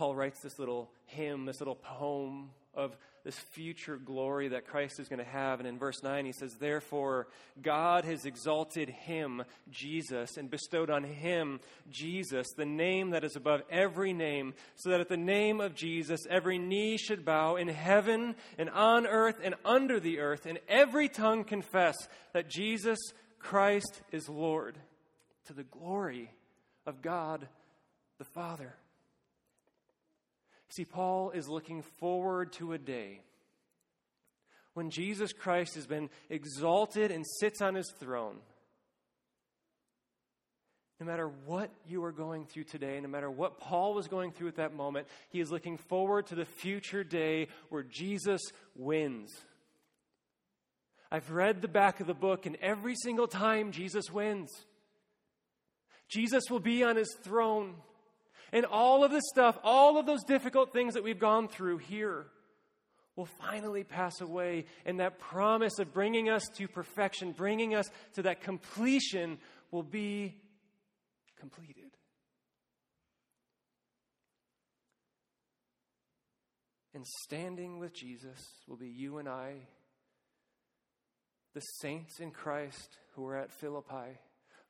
Paul 0.00 0.14
writes 0.14 0.40
this 0.40 0.58
little 0.58 0.90
hymn, 1.04 1.44
this 1.44 1.60
little 1.60 1.74
poem 1.74 2.52
of 2.72 2.96
this 3.22 3.38
future 3.38 3.98
glory 3.98 4.48
that 4.48 4.66
Christ 4.66 4.98
is 4.98 5.10
going 5.10 5.18
to 5.18 5.30
have. 5.30 5.60
And 5.60 5.68
in 5.68 5.78
verse 5.78 6.02
9, 6.02 6.24
he 6.24 6.32
says, 6.32 6.54
Therefore, 6.54 7.26
God 7.60 8.06
has 8.06 8.24
exalted 8.24 8.88
him, 8.88 9.42
Jesus, 9.70 10.38
and 10.38 10.50
bestowed 10.50 10.88
on 10.88 11.04
him, 11.04 11.60
Jesus, 11.90 12.46
the 12.56 12.64
name 12.64 13.10
that 13.10 13.24
is 13.24 13.36
above 13.36 13.60
every 13.68 14.14
name, 14.14 14.54
so 14.74 14.88
that 14.88 15.02
at 15.02 15.10
the 15.10 15.18
name 15.18 15.60
of 15.60 15.74
Jesus, 15.74 16.20
every 16.30 16.56
knee 16.56 16.96
should 16.96 17.22
bow 17.22 17.56
in 17.56 17.68
heaven 17.68 18.36
and 18.56 18.70
on 18.70 19.06
earth 19.06 19.38
and 19.44 19.54
under 19.66 20.00
the 20.00 20.20
earth, 20.20 20.46
and 20.46 20.60
every 20.66 21.10
tongue 21.10 21.44
confess 21.44 22.08
that 22.32 22.48
Jesus 22.48 22.98
Christ 23.38 24.00
is 24.12 24.30
Lord, 24.30 24.78
to 25.48 25.52
the 25.52 25.64
glory 25.64 26.30
of 26.86 27.02
God 27.02 27.46
the 28.16 28.24
Father. 28.24 28.76
See, 30.70 30.84
Paul 30.84 31.30
is 31.30 31.48
looking 31.48 31.82
forward 31.82 32.52
to 32.54 32.72
a 32.72 32.78
day 32.78 33.20
when 34.74 34.90
Jesus 34.90 35.32
Christ 35.32 35.74
has 35.74 35.86
been 35.86 36.10
exalted 36.28 37.10
and 37.10 37.26
sits 37.26 37.60
on 37.60 37.74
his 37.74 37.92
throne. 37.98 38.36
No 41.00 41.06
matter 41.06 41.28
what 41.46 41.70
you 41.88 42.04
are 42.04 42.12
going 42.12 42.44
through 42.44 42.64
today, 42.64 43.00
no 43.00 43.08
matter 43.08 43.30
what 43.30 43.58
Paul 43.58 43.94
was 43.94 44.06
going 44.06 44.32
through 44.32 44.48
at 44.48 44.56
that 44.56 44.74
moment, 44.74 45.08
he 45.30 45.40
is 45.40 45.50
looking 45.50 45.76
forward 45.76 46.26
to 46.26 46.34
the 46.34 46.44
future 46.44 47.02
day 47.02 47.48
where 47.70 47.82
Jesus 47.82 48.40
wins. 48.76 49.32
I've 51.10 51.30
read 51.30 51.62
the 51.62 51.68
back 51.68 52.00
of 52.00 52.06
the 52.06 52.14
book, 52.14 52.46
and 52.46 52.56
every 52.60 52.94
single 52.94 53.26
time 53.26 53.72
Jesus 53.72 54.10
wins, 54.12 54.50
Jesus 56.08 56.44
will 56.50 56.60
be 56.60 56.84
on 56.84 56.96
his 56.96 57.16
throne. 57.22 57.74
And 58.52 58.66
all 58.66 59.04
of 59.04 59.10
this 59.10 59.24
stuff, 59.28 59.58
all 59.62 59.98
of 59.98 60.06
those 60.06 60.24
difficult 60.24 60.72
things 60.72 60.94
that 60.94 61.04
we've 61.04 61.18
gone 61.18 61.48
through 61.48 61.78
here 61.78 62.26
will 63.16 63.26
finally 63.26 63.84
pass 63.84 64.20
away. 64.20 64.66
And 64.84 65.00
that 65.00 65.18
promise 65.18 65.78
of 65.78 65.92
bringing 65.92 66.28
us 66.28 66.42
to 66.56 66.66
perfection, 66.66 67.32
bringing 67.32 67.74
us 67.74 67.88
to 68.14 68.22
that 68.22 68.40
completion, 68.40 69.38
will 69.70 69.82
be 69.82 70.36
completed. 71.38 71.76
And 76.92 77.06
standing 77.24 77.78
with 77.78 77.94
Jesus 77.94 78.38
will 78.66 78.76
be 78.76 78.88
you 78.88 79.18
and 79.18 79.28
I, 79.28 79.54
the 81.54 81.60
saints 81.60 82.20
in 82.20 82.30
Christ 82.30 82.98
who 83.14 83.26
are 83.26 83.36
at 83.36 83.52
Philippi, 83.52 84.18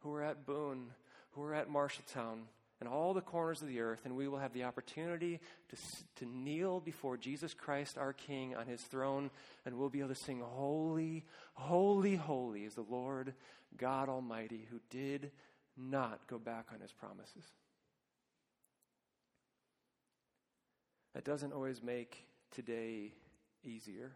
who 0.01 0.13
are 0.13 0.23
at 0.23 0.45
Boone, 0.45 0.91
who 1.33 1.43
are 1.43 1.55
at 1.55 1.69
Marshalltown 1.69 2.41
and 2.81 2.89
all 2.89 3.13
the 3.13 3.21
corners 3.21 3.61
of 3.63 3.69
the 3.69 3.81
earth, 3.81 4.01
and 4.05 4.17
we 4.17 4.27
will 4.27 4.39
have 4.39 4.53
the 4.53 4.65
opportunity 4.65 5.39
to, 5.69 5.77
to 6.17 6.27
kneel 6.27 6.81
before 6.81 7.17
Jesus 7.17 7.55
Christ, 7.55 7.99
our 7.99 8.13
King, 8.13 8.57
on 8.57 8.67
his 8.67 8.81
throne, 8.81 9.31
and 9.65 9.77
we'll 9.77 9.91
be 9.91 10.01
able 10.01 10.09
to 10.09 10.15
sing, 10.15 10.41
Holy, 10.41 11.25
holy, 11.55 12.17
holy 12.17 12.65
is 12.65 12.75
the 12.75 12.87
Lord 12.89 13.35
God 13.77 14.09
Almighty, 14.09 14.67
who 14.71 14.81
did 14.91 15.31
not 15.77 16.27
go 16.27 16.39
back 16.39 16.67
on 16.73 16.81
his 16.81 16.93
promises. 16.93 17.45
that 21.15 21.25
doesn't 21.25 21.53
always 21.53 21.83
make 21.83 22.25
today 22.51 23.13
easier. 23.65 24.13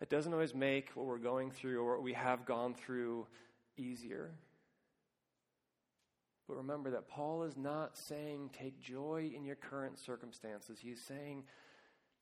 It 0.00 0.10
doesn't 0.10 0.32
always 0.32 0.54
make 0.54 0.90
what 0.94 1.06
we're 1.06 1.18
going 1.18 1.50
through 1.50 1.82
or 1.82 1.96
what 1.96 2.04
we 2.04 2.12
have 2.12 2.46
gone 2.46 2.74
through 2.74 3.26
easier. 3.76 4.30
But 6.48 6.56
remember 6.56 6.90
that 6.92 7.08
Paul 7.08 7.42
is 7.42 7.56
not 7.56 7.96
saying 7.96 8.50
take 8.58 8.80
joy 8.80 9.30
in 9.36 9.44
your 9.44 9.56
current 9.56 9.98
circumstances. 9.98 10.78
He's 10.80 11.00
saying 11.00 11.44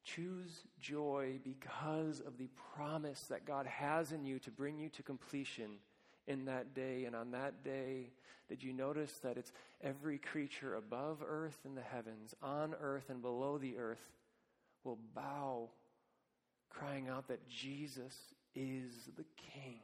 choose 0.05 0.65
joy 0.81 1.39
because 1.43 2.21
of 2.21 2.37
the 2.37 2.49
promise 2.75 3.23
that 3.23 3.47
God 3.47 3.67
has 3.67 4.13
in 4.13 4.25
you 4.25 4.39
to 4.41 4.51
bring 4.51 4.79
you 4.79 4.89
to 4.91 5.03
completion 5.03 5.79
in 6.27 6.45
that 6.47 6.75
day. 6.75 7.05
And 7.05 7.15
on 7.15 7.31
that 7.33 7.63
day, 7.65 8.11
did 8.49 8.63
you 8.63 8.73
notice 8.73 9.13
that 9.23 9.37
it's 9.37 9.53
every 9.83 10.19
creature 10.19 10.75
above 10.75 11.23
earth 11.27 11.59
and 11.65 11.77
the 11.77 11.83
heavens, 11.83 12.35
on 12.43 12.75
earth 12.81 13.11
and 13.11 13.23
below 13.23 13.59
the 13.59 13.77
earth, 13.77 14.13
will 14.85 14.99
bow, 15.15 15.69
crying 16.71 17.09
out 17.09 17.29
that 17.29 17.49
Jesus 17.49 18.15
is 18.55 19.11
the 19.17 19.25
King. 19.37 19.81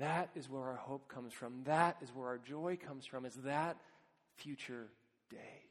That 0.00 0.30
is 0.34 0.48
where 0.48 0.62
our 0.62 0.76
hope 0.76 1.08
comes 1.08 1.34
from. 1.34 1.62
That 1.64 1.98
is 2.02 2.08
where 2.14 2.26
our 2.26 2.38
joy 2.38 2.78
comes 2.84 3.04
from, 3.04 3.26
is 3.26 3.34
that 3.44 3.76
future 4.36 4.88
day. 5.30 5.66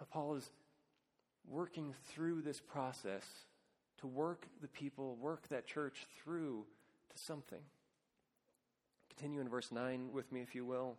Now, 0.00 0.06
Paul 0.10 0.34
is 0.34 0.50
working 1.48 1.94
through 2.12 2.42
this 2.42 2.60
process 2.60 3.24
to 4.00 4.08
work 4.08 4.46
the 4.60 4.68
people, 4.68 5.16
work 5.16 5.48
that 5.48 5.64
church 5.66 6.06
through 6.22 6.66
to 7.14 7.22
something. 7.22 7.62
Continue 9.08 9.40
in 9.40 9.48
verse 9.48 9.70
9 9.70 10.10
with 10.12 10.30
me, 10.32 10.40
if 10.40 10.56
you 10.56 10.64
will, 10.64 10.96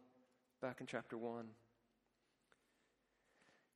back 0.61 0.79
in 0.79 0.87
chapter 0.87 1.17
1. 1.17 1.45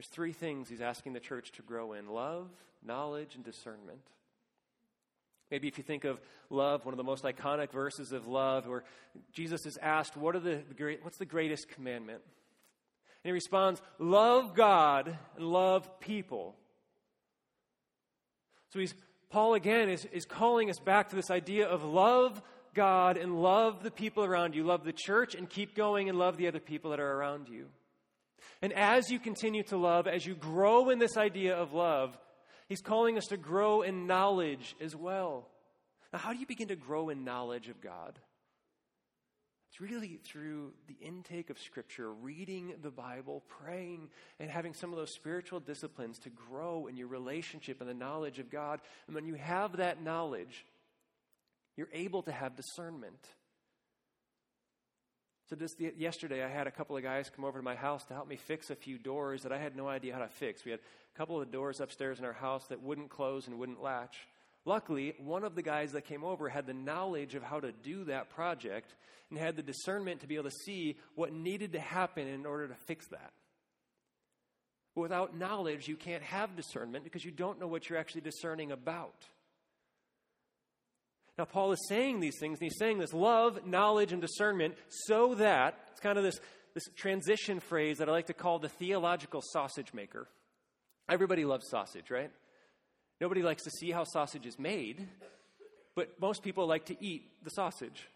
There's 0.00 0.08
three 0.08 0.32
things 0.32 0.70
he's 0.70 0.80
asking 0.80 1.12
the 1.12 1.20
church 1.20 1.52
to 1.52 1.62
grow 1.62 1.92
in 1.92 2.08
love, 2.08 2.48
knowledge, 2.82 3.34
and 3.34 3.44
discernment. 3.44 4.00
Maybe 5.50 5.68
if 5.68 5.76
you 5.76 5.84
think 5.84 6.06
of 6.06 6.18
love, 6.48 6.86
one 6.86 6.94
of 6.94 6.96
the 6.96 7.04
most 7.04 7.22
iconic 7.22 7.70
verses 7.70 8.10
of 8.12 8.26
love, 8.26 8.66
where 8.66 8.82
Jesus 9.34 9.66
is 9.66 9.76
asked, 9.76 10.16
what 10.16 10.34
are 10.34 10.40
the, 10.40 10.62
great, 10.74 11.04
What's 11.04 11.18
the 11.18 11.26
greatest 11.26 11.68
commandment? 11.68 12.22
And 12.24 13.28
he 13.28 13.32
responds, 13.32 13.82
Love 13.98 14.54
God 14.54 15.18
and 15.36 15.44
love 15.44 16.00
people. 16.00 16.56
So 18.72 18.78
he's, 18.78 18.94
Paul 19.28 19.52
again 19.52 19.90
is, 19.90 20.06
is 20.06 20.24
calling 20.24 20.70
us 20.70 20.78
back 20.78 21.10
to 21.10 21.16
this 21.16 21.30
idea 21.30 21.68
of 21.68 21.84
love 21.84 22.40
God 22.72 23.18
and 23.18 23.42
love 23.42 23.82
the 23.82 23.90
people 23.90 24.24
around 24.24 24.54
you. 24.54 24.64
Love 24.64 24.82
the 24.82 24.94
church 24.94 25.34
and 25.34 25.46
keep 25.46 25.76
going 25.76 26.08
and 26.08 26.18
love 26.18 26.38
the 26.38 26.48
other 26.48 26.58
people 26.58 26.92
that 26.92 27.00
are 27.00 27.18
around 27.18 27.50
you. 27.50 27.66
And 28.62 28.72
as 28.72 29.10
you 29.10 29.18
continue 29.18 29.62
to 29.64 29.76
love, 29.76 30.06
as 30.06 30.26
you 30.26 30.34
grow 30.34 30.90
in 30.90 30.98
this 30.98 31.16
idea 31.16 31.56
of 31.56 31.72
love, 31.72 32.16
He's 32.68 32.80
calling 32.80 33.18
us 33.18 33.26
to 33.26 33.36
grow 33.36 33.82
in 33.82 34.06
knowledge 34.06 34.76
as 34.80 34.94
well. 34.94 35.48
Now, 36.12 36.20
how 36.20 36.32
do 36.32 36.38
you 36.38 36.46
begin 36.46 36.68
to 36.68 36.76
grow 36.76 37.08
in 37.08 37.24
knowledge 37.24 37.68
of 37.68 37.80
God? 37.80 38.18
It's 39.70 39.80
really 39.80 40.18
through 40.24 40.72
the 40.88 40.96
intake 41.00 41.50
of 41.50 41.58
Scripture, 41.58 42.12
reading 42.12 42.74
the 42.82 42.90
Bible, 42.90 43.44
praying, 43.62 44.08
and 44.40 44.50
having 44.50 44.74
some 44.74 44.90
of 44.90 44.96
those 44.96 45.14
spiritual 45.14 45.60
disciplines 45.60 46.18
to 46.20 46.30
grow 46.30 46.88
in 46.88 46.96
your 46.96 47.06
relationship 47.06 47.80
and 47.80 47.88
the 47.88 47.94
knowledge 47.94 48.40
of 48.40 48.50
God. 48.50 48.80
And 49.06 49.14
when 49.14 49.26
you 49.26 49.34
have 49.34 49.76
that 49.76 50.02
knowledge, 50.02 50.64
you're 51.76 51.88
able 51.92 52.22
to 52.22 52.32
have 52.32 52.56
discernment. 52.56 53.28
So 55.50 55.56
just 55.56 55.80
yesterday, 55.80 56.44
I 56.44 56.48
had 56.48 56.68
a 56.68 56.70
couple 56.70 56.96
of 56.96 57.02
guys 57.02 57.28
come 57.28 57.44
over 57.44 57.58
to 57.58 57.64
my 57.64 57.74
house 57.74 58.04
to 58.04 58.14
help 58.14 58.28
me 58.28 58.36
fix 58.36 58.70
a 58.70 58.76
few 58.76 58.98
doors 58.98 59.42
that 59.42 59.50
I 59.50 59.58
had 59.58 59.74
no 59.74 59.88
idea 59.88 60.14
how 60.14 60.20
to 60.20 60.28
fix. 60.28 60.64
We 60.64 60.70
had 60.70 60.78
a 60.78 61.18
couple 61.18 61.42
of 61.42 61.50
doors 61.50 61.80
upstairs 61.80 62.20
in 62.20 62.24
our 62.24 62.32
house 62.32 62.68
that 62.68 62.80
wouldn't 62.80 63.10
close 63.10 63.48
and 63.48 63.58
wouldn't 63.58 63.82
latch. 63.82 64.28
Luckily, 64.64 65.12
one 65.18 65.42
of 65.42 65.56
the 65.56 65.62
guys 65.62 65.90
that 65.90 66.04
came 66.04 66.22
over 66.22 66.48
had 66.48 66.68
the 66.68 66.72
knowledge 66.72 67.34
of 67.34 67.42
how 67.42 67.58
to 67.58 67.72
do 67.72 68.04
that 68.04 68.30
project 68.30 68.94
and 69.28 69.40
had 69.40 69.56
the 69.56 69.62
discernment 69.62 70.20
to 70.20 70.28
be 70.28 70.36
able 70.36 70.48
to 70.48 70.56
see 70.64 70.96
what 71.16 71.32
needed 71.32 71.72
to 71.72 71.80
happen 71.80 72.28
in 72.28 72.46
order 72.46 72.68
to 72.68 72.76
fix 72.86 73.08
that. 73.08 73.32
Without 74.94 75.36
knowledge, 75.36 75.88
you 75.88 75.96
can't 75.96 76.22
have 76.22 76.54
discernment 76.54 77.02
because 77.02 77.24
you 77.24 77.32
don't 77.32 77.58
know 77.58 77.66
what 77.66 77.88
you're 77.88 77.98
actually 77.98 78.20
discerning 78.20 78.70
about. 78.70 79.24
Now, 81.40 81.46
Paul 81.46 81.72
is 81.72 81.88
saying 81.88 82.20
these 82.20 82.38
things, 82.38 82.58
and 82.58 82.64
he's 82.64 82.78
saying 82.78 82.98
this 82.98 83.14
love, 83.14 83.66
knowledge, 83.66 84.12
and 84.12 84.20
discernment 84.20 84.74
so 84.90 85.34
that 85.36 85.74
it's 85.90 85.98
kind 85.98 86.18
of 86.18 86.22
this, 86.22 86.38
this 86.74 86.84
transition 86.96 87.60
phrase 87.60 87.96
that 87.96 88.10
I 88.10 88.12
like 88.12 88.26
to 88.26 88.34
call 88.34 88.58
the 88.58 88.68
theological 88.68 89.40
sausage 89.42 89.94
maker. 89.94 90.28
Everybody 91.08 91.46
loves 91.46 91.66
sausage, 91.70 92.10
right? 92.10 92.30
Nobody 93.22 93.42
likes 93.42 93.62
to 93.62 93.70
see 93.70 93.90
how 93.90 94.04
sausage 94.04 94.44
is 94.44 94.58
made, 94.58 95.08
but 95.96 96.20
most 96.20 96.42
people 96.42 96.66
like 96.66 96.84
to 96.84 96.96
eat 97.02 97.22
the 97.42 97.48
sausage. 97.48 98.06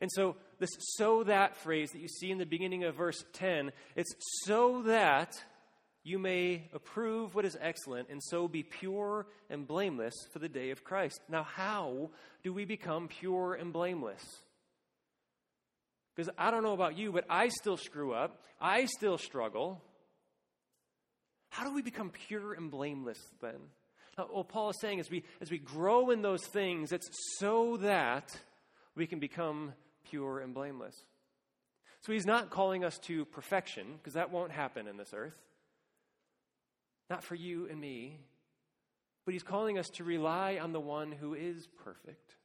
And 0.00 0.08
so, 0.12 0.36
this 0.60 0.70
so 0.94 1.24
that 1.24 1.56
phrase 1.56 1.90
that 1.90 1.98
you 1.98 2.06
see 2.06 2.30
in 2.30 2.38
the 2.38 2.46
beginning 2.46 2.84
of 2.84 2.94
verse 2.94 3.24
10, 3.32 3.72
it's 3.96 4.14
so 4.44 4.82
that 4.82 5.42
you 6.04 6.18
may 6.18 6.68
approve 6.72 7.34
what 7.34 7.44
is 7.44 7.56
excellent 7.60 8.08
and 8.10 8.20
so 8.22 8.48
be 8.48 8.62
pure 8.62 9.26
and 9.48 9.66
blameless 9.66 10.14
for 10.32 10.40
the 10.40 10.48
day 10.48 10.70
of 10.70 10.82
Christ. 10.82 11.20
Now, 11.28 11.44
how 11.44 12.10
do 12.42 12.52
we 12.52 12.64
become 12.64 13.08
pure 13.08 13.54
and 13.54 13.72
blameless? 13.72 14.22
Because 16.14 16.30
I 16.36 16.50
don't 16.50 16.64
know 16.64 16.72
about 16.72 16.98
you, 16.98 17.12
but 17.12 17.24
I 17.30 17.48
still 17.48 17.76
screw 17.76 18.12
up. 18.12 18.42
I 18.60 18.86
still 18.86 19.16
struggle. 19.16 19.80
How 21.50 21.64
do 21.64 21.74
we 21.74 21.82
become 21.82 22.10
pure 22.10 22.52
and 22.52 22.70
blameless 22.70 23.18
then? 23.40 23.60
Now, 24.18 24.28
what 24.30 24.48
Paul 24.48 24.70
is 24.70 24.80
saying 24.80 24.98
is 24.98 25.10
we, 25.10 25.22
as 25.40 25.50
we 25.50 25.58
grow 25.58 26.10
in 26.10 26.20
those 26.20 26.44
things, 26.44 26.92
it's 26.92 27.08
so 27.38 27.78
that 27.78 28.28
we 28.94 29.06
can 29.06 29.20
become 29.20 29.72
pure 30.10 30.40
and 30.40 30.52
blameless. 30.52 30.96
So 32.00 32.12
he's 32.12 32.26
not 32.26 32.50
calling 32.50 32.84
us 32.84 32.98
to 33.04 33.24
perfection, 33.26 33.86
because 33.96 34.14
that 34.14 34.32
won't 34.32 34.50
happen 34.50 34.88
in 34.88 34.96
this 34.96 35.14
earth 35.14 35.36
not 37.12 37.22
for 37.22 37.34
you 37.34 37.68
and 37.70 37.78
me, 37.78 38.18
but 39.26 39.34
he's 39.34 39.42
calling 39.42 39.78
us 39.78 39.90
to 39.90 40.02
rely 40.02 40.58
on 40.60 40.72
the 40.72 40.80
one 40.80 41.12
who 41.12 41.34
is 41.34 41.68
perfect. 41.84 42.36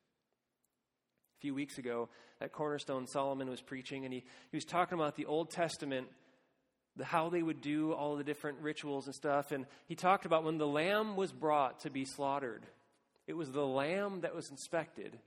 A 1.37 1.39
few 1.39 1.55
weeks 1.55 1.77
ago 1.77 2.09
at 2.41 2.51
Cornerstone, 2.51 3.07
Solomon 3.07 3.49
was 3.49 3.61
preaching, 3.61 4.03
and 4.03 4.13
he, 4.13 4.25
he 4.51 4.57
was 4.57 4.65
talking 4.65 4.99
about 4.99 5.15
the 5.15 5.25
Old 5.25 5.51
Testament, 5.51 6.07
the, 6.97 7.05
how 7.05 7.29
they 7.29 7.41
would 7.41 7.61
do 7.61 7.93
all 7.93 8.17
the 8.17 8.25
different 8.25 8.59
rituals 8.59 9.05
and 9.05 9.15
stuff. 9.15 9.53
And 9.53 9.67
he 9.87 9.95
talked 9.95 10.25
about 10.25 10.43
when 10.43 10.57
the 10.57 10.67
lamb 10.67 11.15
was 11.15 11.31
brought 11.31 11.79
to 11.81 11.89
be 11.89 12.03
slaughtered, 12.03 12.65
it 13.25 13.37
was 13.37 13.49
the 13.53 13.65
lamb 13.65 14.19
that 14.21 14.35
was 14.35 14.49
inspected, 14.49 15.17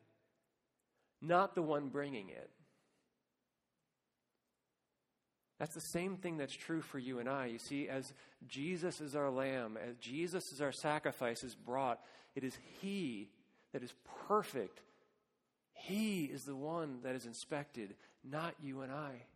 not 1.22 1.54
the 1.54 1.62
one 1.62 1.88
bringing 1.88 2.28
it. 2.28 2.50
That's 5.60 5.74
the 5.74 5.80
same 5.80 6.16
thing 6.16 6.38
that's 6.38 6.56
true 6.56 6.80
for 6.80 6.98
you 6.98 7.18
and 7.18 7.28
I. 7.28 7.46
You 7.46 7.58
see, 7.58 7.86
as 7.86 8.14
Jesus 8.48 9.02
is 9.02 9.14
our 9.14 9.30
lamb, 9.30 9.76
as 9.76 9.94
Jesus 9.96 10.52
is 10.52 10.62
our 10.62 10.72
sacrifice 10.72 11.44
is 11.44 11.54
brought, 11.54 12.00
it 12.34 12.42
is 12.44 12.56
He 12.80 13.28
that 13.74 13.82
is 13.82 13.92
perfect. 14.26 14.80
He 15.74 16.24
is 16.24 16.44
the 16.44 16.56
one 16.56 17.00
that 17.04 17.14
is 17.14 17.26
inspected, 17.26 17.94
not 18.24 18.54
you 18.62 18.80
and 18.80 18.90
I. 18.90 19.26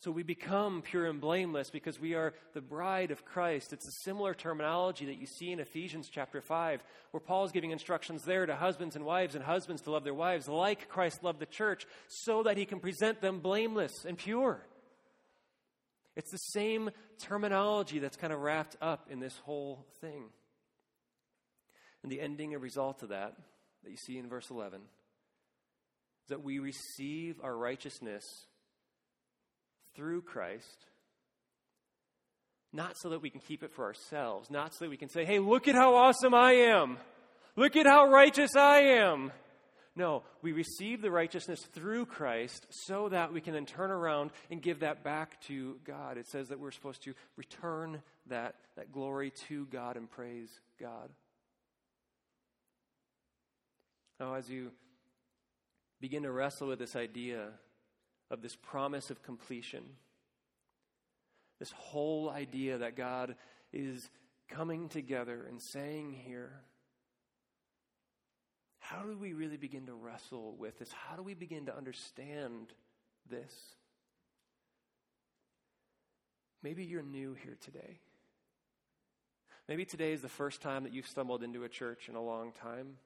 So 0.00 0.10
we 0.10 0.22
become 0.22 0.82
pure 0.82 1.06
and 1.06 1.20
blameless 1.20 1.70
because 1.70 1.98
we 1.98 2.14
are 2.14 2.34
the 2.52 2.60
bride 2.60 3.10
of 3.10 3.24
Christ. 3.24 3.72
It's 3.72 3.88
a 3.88 4.04
similar 4.04 4.34
terminology 4.34 5.06
that 5.06 5.18
you 5.18 5.26
see 5.26 5.50
in 5.52 5.58
Ephesians 5.58 6.10
chapter 6.12 6.42
5, 6.42 6.82
where 7.12 7.20
Paul 7.20 7.46
is 7.46 7.52
giving 7.52 7.70
instructions 7.70 8.24
there 8.24 8.44
to 8.44 8.54
husbands 8.54 8.94
and 8.94 9.06
wives 9.06 9.34
and 9.34 9.42
husbands 9.42 9.82
to 9.82 9.90
love 9.90 10.04
their 10.04 10.12
wives 10.12 10.48
like 10.48 10.88
Christ 10.88 11.24
loved 11.24 11.40
the 11.40 11.46
church 11.46 11.86
so 12.08 12.42
that 12.42 12.58
he 12.58 12.66
can 12.66 12.78
present 12.78 13.22
them 13.22 13.40
blameless 13.40 14.04
and 14.04 14.18
pure. 14.18 14.60
It's 16.18 16.32
the 16.32 16.36
same 16.36 16.90
terminology 17.20 18.00
that's 18.00 18.16
kind 18.16 18.32
of 18.32 18.40
wrapped 18.40 18.76
up 18.82 19.06
in 19.08 19.20
this 19.20 19.38
whole 19.44 19.86
thing. 20.00 20.24
And 22.02 22.10
the 22.10 22.20
ending 22.20 22.54
and 22.54 22.62
result 22.62 23.04
of 23.04 23.10
that, 23.10 23.34
that 23.84 23.90
you 23.90 23.96
see 23.96 24.18
in 24.18 24.28
verse 24.28 24.50
11, 24.50 24.80
is 24.80 26.28
that 26.30 26.42
we 26.42 26.58
receive 26.58 27.36
our 27.40 27.56
righteousness 27.56 28.24
through 29.94 30.22
Christ, 30.22 30.86
not 32.72 32.94
so 32.96 33.10
that 33.10 33.22
we 33.22 33.30
can 33.30 33.40
keep 33.40 33.62
it 33.62 33.72
for 33.72 33.84
ourselves, 33.84 34.50
not 34.50 34.74
so 34.74 34.86
that 34.86 34.90
we 34.90 34.96
can 34.96 35.08
say, 35.08 35.24
hey, 35.24 35.38
look 35.38 35.68
at 35.68 35.76
how 35.76 35.94
awesome 35.94 36.34
I 36.34 36.52
am. 36.52 36.96
Look 37.54 37.76
at 37.76 37.86
how 37.86 38.10
righteous 38.10 38.56
I 38.56 38.80
am. 38.80 39.30
No, 39.98 40.22
we 40.42 40.52
receive 40.52 41.02
the 41.02 41.10
righteousness 41.10 41.60
through 41.74 42.06
Christ 42.06 42.68
so 42.70 43.08
that 43.08 43.32
we 43.32 43.40
can 43.40 43.52
then 43.52 43.66
turn 43.66 43.90
around 43.90 44.30
and 44.48 44.62
give 44.62 44.78
that 44.78 45.02
back 45.02 45.40
to 45.48 45.74
God. 45.84 46.16
It 46.16 46.28
says 46.28 46.50
that 46.50 46.60
we're 46.60 46.70
supposed 46.70 47.02
to 47.02 47.14
return 47.36 48.00
that, 48.28 48.54
that 48.76 48.92
glory 48.92 49.32
to 49.48 49.66
God 49.66 49.96
and 49.96 50.08
praise 50.08 50.50
God. 50.80 51.10
Now, 54.20 54.34
as 54.34 54.48
you 54.48 54.70
begin 56.00 56.22
to 56.22 56.30
wrestle 56.30 56.68
with 56.68 56.78
this 56.78 56.94
idea 56.94 57.48
of 58.30 58.40
this 58.40 58.54
promise 58.54 59.10
of 59.10 59.24
completion, 59.24 59.82
this 61.58 61.72
whole 61.72 62.30
idea 62.30 62.78
that 62.78 62.94
God 62.94 63.34
is 63.72 64.08
coming 64.48 64.88
together 64.88 65.44
and 65.48 65.60
saying 65.60 66.12
here, 66.24 66.60
how 68.88 69.02
do 69.02 69.18
we 69.18 69.34
really 69.34 69.58
begin 69.58 69.86
to 69.86 69.92
wrestle 69.92 70.54
with 70.58 70.78
this? 70.78 70.90
How 70.92 71.16
do 71.16 71.22
we 71.22 71.34
begin 71.34 71.66
to 71.66 71.76
understand 71.76 72.72
this? 73.30 73.52
Maybe 76.62 76.84
you're 76.84 77.02
new 77.02 77.34
here 77.34 77.58
today. 77.62 77.98
Maybe 79.68 79.84
today 79.84 80.12
is 80.12 80.22
the 80.22 80.28
first 80.28 80.62
time 80.62 80.84
that 80.84 80.94
you've 80.94 81.06
stumbled 81.06 81.42
into 81.42 81.64
a 81.64 81.68
church 81.68 82.08
in 82.08 82.14
a 82.14 82.22
long 82.22 82.52
time. 82.52 82.96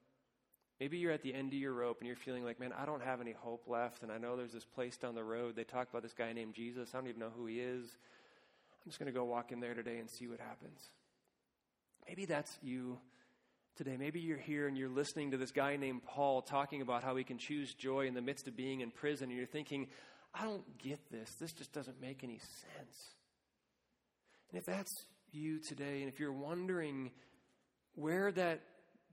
Maybe 0.79 0.99
you're 0.99 1.11
at 1.11 1.23
the 1.23 1.35
end 1.35 1.53
of 1.53 1.59
your 1.59 1.73
rope 1.73 1.99
and 1.99 2.07
you're 2.07 2.17
feeling 2.17 2.45
like, 2.45 2.61
man, 2.61 2.73
I 2.79 2.87
don't 2.87 3.03
have 3.03 3.21
any 3.21 3.33
hope 3.33 3.65
left. 3.67 4.05
And 4.05 4.13
I 4.13 4.19
know 4.19 4.37
there's 4.37 4.53
this 4.53 4.65
place 4.65 4.97
down 4.97 5.17
the 5.17 5.25
road. 5.25 5.57
They 5.57 5.65
talk 5.65 5.91
about 5.91 6.03
this 6.03 6.15
guy 6.15 6.33
named 6.33 6.55
Jesus. 6.55 6.91
I 6.95 6.99
don't 6.99 7.09
even 7.09 7.21
know 7.21 7.33
who 7.37 7.47
he 7.47 7.59
is. 7.59 7.87
I'm 8.85 8.91
just 8.91 9.01
going 9.01 9.13
to 9.13 9.19
go 9.19 9.25
walk 9.25 9.51
in 9.51 9.59
there 9.59 9.75
today 9.75 9.99
and 9.99 10.09
see 10.09 10.29
what 10.29 10.39
happens. 10.39 10.81
Maybe 12.07 12.25
that's 12.25 12.57
you 12.63 12.99
today. 13.77 13.97
Maybe 13.97 14.21
you're 14.21 14.39
here 14.39 14.69
and 14.69 14.77
you're 14.77 14.89
listening 14.89 15.31
to 15.31 15.37
this 15.37 15.51
guy 15.51 15.77
named 15.77 16.05
Paul 16.05 16.43
talking 16.43 16.83
about 16.83 17.03
how 17.03 17.17
he 17.17 17.25
can 17.25 17.39
choose 17.39 17.75
joy 17.75 18.07
in 18.07 18.15
the 18.15 18.23
midst 18.23 18.49
of 18.49 18.57
being 18.57 18.81
in 18.81 18.91
prison, 18.91 19.31
and 19.31 19.37
you're 19.37 19.47
thinking, 19.47 19.89
I 20.35 20.45
don't 20.45 20.79
get 20.79 21.11
this. 21.11 21.35
This 21.41 21.53
just 21.53 21.73
doesn't 21.73 22.01
make 22.01 22.23
any 22.23 22.39
sense. 22.39 23.15
And 24.51 24.59
if 24.59 24.67
that's 24.67 25.07
you 25.31 25.59
today, 25.59 26.01
and 26.01 26.09
if 26.09 26.21
you're 26.21 26.33
wondering 26.33 27.11
where 27.95 28.33
that 28.33 28.61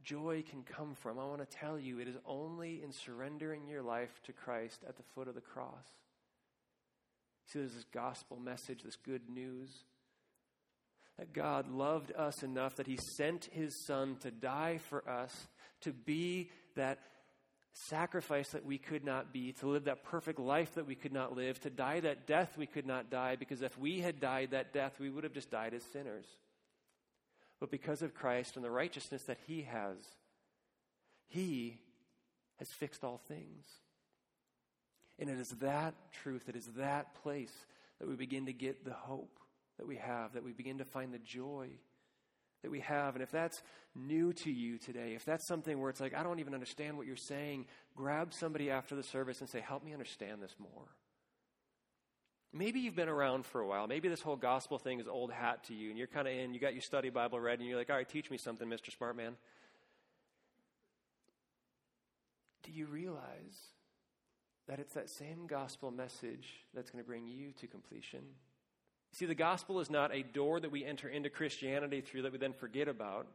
joy 0.04 0.43
can 0.50 0.63
come 0.63 0.95
from, 0.95 1.19
I 1.19 1.26
want 1.26 1.39
to 1.39 1.58
tell 1.58 1.80
you 1.80 2.00
it 2.00 2.08
is 2.08 2.17
only 2.26 2.82
in 2.84 2.91
surrendering 2.91 3.67
your 3.67 3.82
life 3.82 4.22
to 4.26 4.34
Christ 4.34 4.84
at 4.88 4.98
the 4.98 5.04
foot 5.15 5.28
of 5.28 5.36
the 5.36 5.41
cross. 5.41 5.86
See, 7.45 7.60
there's 7.60 7.74
this 7.74 7.86
gospel 7.86 8.38
message, 8.38 8.84
this 8.84 8.95
good 8.95 9.30
news 9.30 9.69
that 11.19 11.34
God 11.34 11.69
loved 11.69 12.13
us 12.15 12.43
enough 12.43 12.77
that 12.77 12.88
he 12.88 12.97
sent 13.17 13.49
his 13.51 13.86
son 13.86 14.15
to 14.21 14.32
die 14.32 14.79
for 14.89 15.08
us, 15.08 15.47
to 15.82 15.91
be 15.91 16.49
that 16.77 16.99
sacrifice 17.73 18.49
that 18.51 18.65
we 18.65 18.77
could 18.77 19.03
not 19.03 19.34
be, 19.34 19.51
to 19.51 19.67
live 19.67 19.84
that 19.84 20.05
perfect 20.05 20.39
life 20.39 20.75
that 20.75 20.88
we 20.88 20.95
could 20.95 21.12
not 21.12 21.36
live, 21.36 21.60
to 21.60 21.69
die 21.69 21.99
that 21.99 22.25
death 22.25 22.58
we 22.58 22.65
could 22.65 22.86
not 22.86 23.10
die, 23.10 23.36
because 23.36 23.62
if 23.62 23.77
we 23.77 23.99
had 23.99 24.21
died 24.21 24.51
that 24.51 24.71
death, 24.71 24.93
we 24.97 25.10
would 25.10 25.25
have 25.25 25.34
just 25.34 25.51
died 25.51 25.73
as 25.73 25.84
sinners. 25.84 26.25
But 27.60 27.69
because 27.69 28.01
of 28.01 28.15
Christ 28.15 28.55
and 28.55 28.63
the 28.63 28.71
righteousness 28.71 29.23
that 29.23 29.39
he 29.45 29.63
has, 29.63 29.97
he 31.27 31.79
has 32.60 32.69
fixed 32.69 33.03
all 33.03 33.19
things. 33.27 33.65
And 35.19 35.29
it 35.29 35.38
is 35.38 35.49
that 35.60 35.95
truth, 36.23 36.47
it 36.47 36.55
is 36.55 36.65
that 36.77 37.13
place 37.23 37.53
that 37.99 38.08
we 38.08 38.15
begin 38.15 38.45
to 38.45 38.53
get 38.53 38.86
the 38.86 38.93
hope 38.93 39.38
that 39.79 39.87
we 39.87 39.95
have, 39.95 40.33
that 40.33 40.43
we 40.43 40.51
begin 40.51 40.77
to 40.77 40.85
find 40.85 41.13
the 41.13 41.19
joy 41.19 41.69
that 42.61 42.69
we 42.69 42.81
have. 42.81 43.15
And 43.15 43.23
if 43.23 43.31
that's 43.31 43.63
new 43.95 44.33
to 44.33 44.51
you 44.51 44.77
today, 44.77 45.13
if 45.15 45.23
that's 45.23 45.47
something 45.47 45.79
where 45.79 45.89
it's 45.89 46.01
like, 46.01 46.13
I 46.13 46.21
don't 46.21 46.39
even 46.39 46.53
understand 46.53 46.97
what 46.97 47.07
you're 47.07 47.15
saying, 47.15 47.65
grab 47.95 48.33
somebody 48.33 48.69
after 48.69 48.95
the 48.95 49.03
service 49.03 49.39
and 49.39 49.49
say, 49.49 49.61
Help 49.61 49.83
me 49.83 49.93
understand 49.93 50.43
this 50.43 50.53
more. 50.59 50.89
Maybe 52.51 52.79
you've 52.81 52.95
been 52.95 53.09
around 53.09 53.45
for 53.45 53.61
a 53.61 53.67
while. 53.67 53.87
Maybe 53.87 54.09
this 54.09 54.21
whole 54.21 54.35
gospel 54.35 54.79
thing 54.79 54.99
is 54.99 55.07
old 55.07 55.31
hat 55.31 55.63
to 55.65 55.73
you, 55.73 55.89
and 55.89 55.97
you're 55.97 56.07
kind 56.07 56.27
of 56.27 56.33
in, 56.33 56.53
you 56.53 56.59
got 56.59 56.73
your 56.73 56.81
study 56.81 57.09
Bible 57.09 57.39
read, 57.39 57.59
and 57.59 57.67
you're 57.67 57.77
like, 57.77 57.89
All 57.89 57.95
right, 57.95 58.09
teach 58.09 58.29
me 58.29 58.37
something, 58.37 58.67
Mr. 58.67 58.95
Smart 58.95 59.15
Man. 59.15 59.35
Do 62.63 62.73
you 62.73 62.85
realize 62.85 63.71
that 64.67 64.79
it's 64.79 64.93
that 64.93 65.09
same 65.09 65.47
gospel 65.47 65.89
message 65.89 66.65
that's 66.75 66.91
going 66.91 67.03
to 67.03 67.07
bring 67.07 67.25
you 67.25 67.53
to 67.53 67.67
completion? 67.67 68.19
See, 69.12 69.26
the 69.26 69.36
gospel 69.36 69.80
is 69.80 69.89
not 69.89 70.13
a 70.13 70.24
door 70.24 70.60
that 70.60 70.72
we 70.72 70.86
enter 70.86 71.10
into 71.10 71.30
Christianity 71.30 72.02
through 72.02 72.24
that 72.24 72.32
we 72.32 72.38
then 72.38 72.54
forget 72.54 72.88
about. 72.88 73.28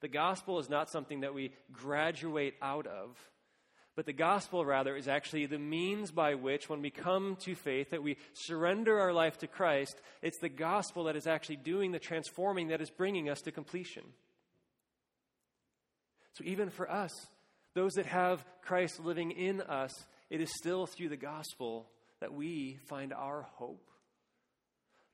The 0.00 0.08
gospel 0.08 0.58
is 0.58 0.68
not 0.68 0.90
something 0.90 1.20
that 1.20 1.34
we 1.34 1.52
graduate 1.72 2.54
out 2.62 2.86
of. 2.86 3.16
But 3.96 4.06
the 4.06 4.12
gospel, 4.12 4.64
rather, 4.64 4.96
is 4.96 5.06
actually 5.06 5.46
the 5.46 5.58
means 5.58 6.10
by 6.10 6.34
which, 6.34 6.68
when 6.68 6.82
we 6.82 6.90
come 6.90 7.36
to 7.42 7.54
faith, 7.54 7.90
that 7.90 8.02
we 8.02 8.16
surrender 8.32 8.98
our 8.98 9.12
life 9.12 9.38
to 9.38 9.46
Christ. 9.46 10.00
It's 10.20 10.38
the 10.40 10.48
gospel 10.48 11.04
that 11.04 11.16
is 11.16 11.28
actually 11.28 11.56
doing 11.56 11.92
the 11.92 12.00
transforming 12.00 12.68
that 12.68 12.80
is 12.80 12.90
bringing 12.90 13.28
us 13.28 13.40
to 13.42 13.52
completion. 13.52 14.02
So, 16.32 16.42
even 16.44 16.70
for 16.70 16.90
us, 16.90 17.12
those 17.74 17.92
that 17.92 18.06
have 18.06 18.44
Christ 18.62 18.98
living 18.98 19.30
in 19.30 19.60
us, 19.60 19.92
it 20.28 20.40
is 20.40 20.50
still 20.58 20.86
through 20.86 21.10
the 21.10 21.16
gospel 21.16 21.88
that 22.20 22.34
we 22.34 22.78
find 22.88 23.12
our 23.12 23.42
hope 23.42 23.88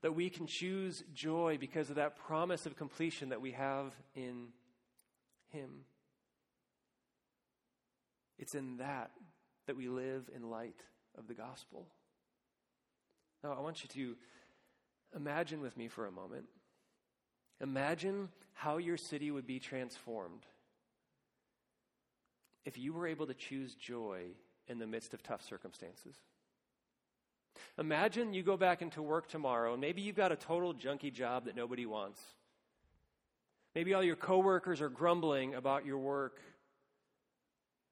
that 0.02 0.14
we 0.14 0.30
can 0.30 0.46
choose 0.46 1.04
joy 1.14 1.58
because 1.60 1.90
of 1.90 1.96
that 1.96 2.16
promise 2.16 2.66
of 2.66 2.76
completion 2.76 3.30
that 3.30 3.40
we 3.40 3.52
have 3.52 3.92
in 4.14 4.48
Him. 5.48 5.84
It's 8.38 8.54
in 8.54 8.78
that 8.78 9.10
that 9.66 9.76
we 9.76 9.88
live 9.88 10.28
in 10.34 10.50
light 10.50 10.82
of 11.16 11.28
the 11.28 11.34
gospel. 11.34 11.86
Now, 13.44 13.52
I 13.52 13.60
want 13.60 13.82
you 13.82 13.88
to 13.90 14.16
imagine 15.16 15.60
with 15.60 15.76
me 15.76 15.88
for 15.88 16.06
a 16.06 16.10
moment. 16.12 16.46
Imagine 17.60 18.28
how 18.54 18.78
your 18.78 18.96
city 18.96 19.30
would 19.30 19.46
be 19.46 19.58
transformed 19.58 20.44
if 22.64 22.78
you 22.78 22.92
were 22.92 23.06
able 23.06 23.26
to 23.26 23.34
choose 23.34 23.74
joy 23.74 24.22
in 24.66 24.78
the 24.78 24.86
midst 24.86 25.14
of 25.14 25.22
tough 25.22 25.42
circumstances. 25.42 26.16
Imagine 27.78 28.32
you 28.32 28.42
go 28.42 28.56
back 28.56 28.82
into 28.82 29.02
work 29.02 29.28
tomorrow, 29.28 29.72
and 29.72 29.80
maybe 29.80 30.02
you've 30.02 30.16
got 30.16 30.32
a 30.32 30.36
total 30.36 30.74
junky 30.74 31.12
job 31.12 31.46
that 31.46 31.56
nobody 31.56 31.86
wants. 31.86 32.20
Maybe 33.74 33.94
all 33.94 34.02
your 34.02 34.16
coworkers 34.16 34.80
are 34.80 34.88
grumbling 34.88 35.54
about 35.54 35.86
your 35.86 35.98
work. 35.98 36.40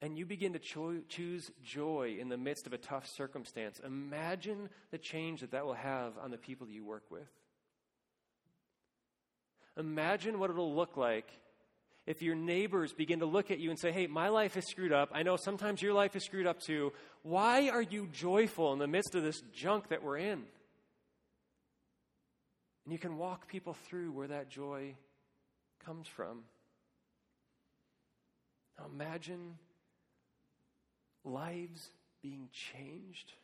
And 0.01 0.17
you 0.17 0.27
begin 0.27 0.53
to 0.53 0.59
cho- 0.61 1.03
choose 1.09 1.51
joy 1.63 2.19
in 2.21 2.29
the 2.29 2.37
midst 2.37 2.67
of 2.67 2.73
a 2.73 2.79
tough 2.79 3.09
circumstance. 3.09 3.81
Imagine 3.85 4.69
the 4.91 4.99
change 4.99 5.41
that 5.41 5.51
that 5.53 5.65
will 5.65 5.75
have 5.75 6.13
on 6.23 6.31
the 6.31 6.39
people 6.39 6.67
that 6.67 6.73
you 6.73 6.85
work 6.85 7.05
with. 7.11 7.29
Imagine 9.77 10.39
what 10.39 10.51
it'll 10.51 10.75
look 10.75 10.97
like 10.97 11.31
if 12.09 12.23
your 12.23 12.35
neighbors 12.35 12.95
begin 12.95 13.19
to 13.19 13.27
look 13.27 13.51
at 13.51 13.59
you 13.59 13.69
and 13.69 13.79
say, 13.79 13.93
Hey, 13.93 14.07
my 14.07 14.31
life 14.31 14.57
is 14.57 14.65
screwed 14.65 14.93
up. 14.93 15.11
I 15.13 15.23
know 15.23 15.37
sometimes 15.37 15.83
your 15.83 15.93
life 15.93 16.17
is 16.17 16.25
screwed 16.25 16.47
up 16.47 16.59
too. 16.59 16.95
Why 17.23 17.69
are 17.69 17.83
you 17.83 18.09
joyful 18.11 18.73
in 18.73 18.79
the 18.79 18.87
midst 18.87 19.15
of 19.15 19.23
this 19.23 19.43
junk 19.53 19.91
that 19.91 20.03
we're 20.03 20.17
in? 20.17 20.45
And 22.85 22.93
you 22.93 22.99
can 22.99 23.19
walk 23.19 23.47
people 23.47 23.75
through 23.75 24.13
where 24.13 24.29
that 24.29 24.49
joy 24.49 24.95
comes 25.85 26.09
from. 26.09 26.45
Now 28.79 28.87
imagine 28.91 29.59
lives 31.27 31.91
being 32.23 32.49
changed 32.53 33.35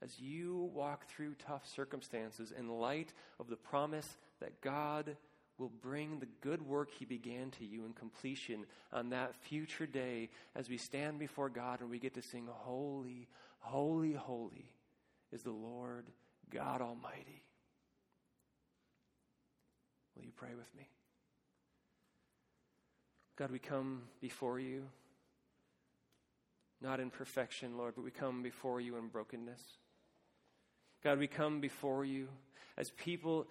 as 0.00 0.20
you 0.20 0.70
walk 0.72 1.08
through 1.08 1.34
tough 1.34 1.66
circumstances 1.66 2.52
in 2.56 2.68
light 2.68 3.12
of 3.40 3.48
the 3.48 3.56
promise 3.56 4.16
that 4.40 4.60
God 4.60 5.16
will 5.60 5.70
bring 5.82 6.18
the 6.18 6.28
good 6.40 6.66
work 6.66 6.90
he 6.90 7.04
began 7.04 7.50
to 7.50 7.66
you 7.66 7.84
in 7.84 7.92
completion 7.92 8.64
on 8.92 9.10
that 9.10 9.36
future 9.36 9.86
day 9.86 10.30
as 10.56 10.70
we 10.70 10.78
stand 10.78 11.18
before 11.18 11.50
God 11.50 11.82
and 11.82 11.90
we 11.90 11.98
get 11.98 12.14
to 12.14 12.22
sing, 12.22 12.48
Holy, 12.50 13.28
holy, 13.58 14.14
holy 14.14 14.72
is 15.30 15.42
the 15.42 15.50
Lord 15.50 16.06
God 16.50 16.80
Almighty. 16.80 17.44
Will 20.16 20.24
you 20.24 20.32
pray 20.34 20.54
with 20.56 20.74
me? 20.76 20.88
God, 23.36 23.50
we 23.50 23.58
come 23.58 24.02
before 24.20 24.58
you, 24.58 24.84
not 26.80 27.00
in 27.00 27.10
perfection, 27.10 27.76
Lord, 27.76 27.94
but 27.94 28.04
we 28.04 28.10
come 28.10 28.42
before 28.42 28.80
you 28.80 28.96
in 28.96 29.08
brokenness. 29.08 29.62
God, 31.04 31.18
we 31.18 31.26
come 31.26 31.60
before 31.60 32.04
you 32.04 32.28
as 32.76 32.90
people 32.90 33.46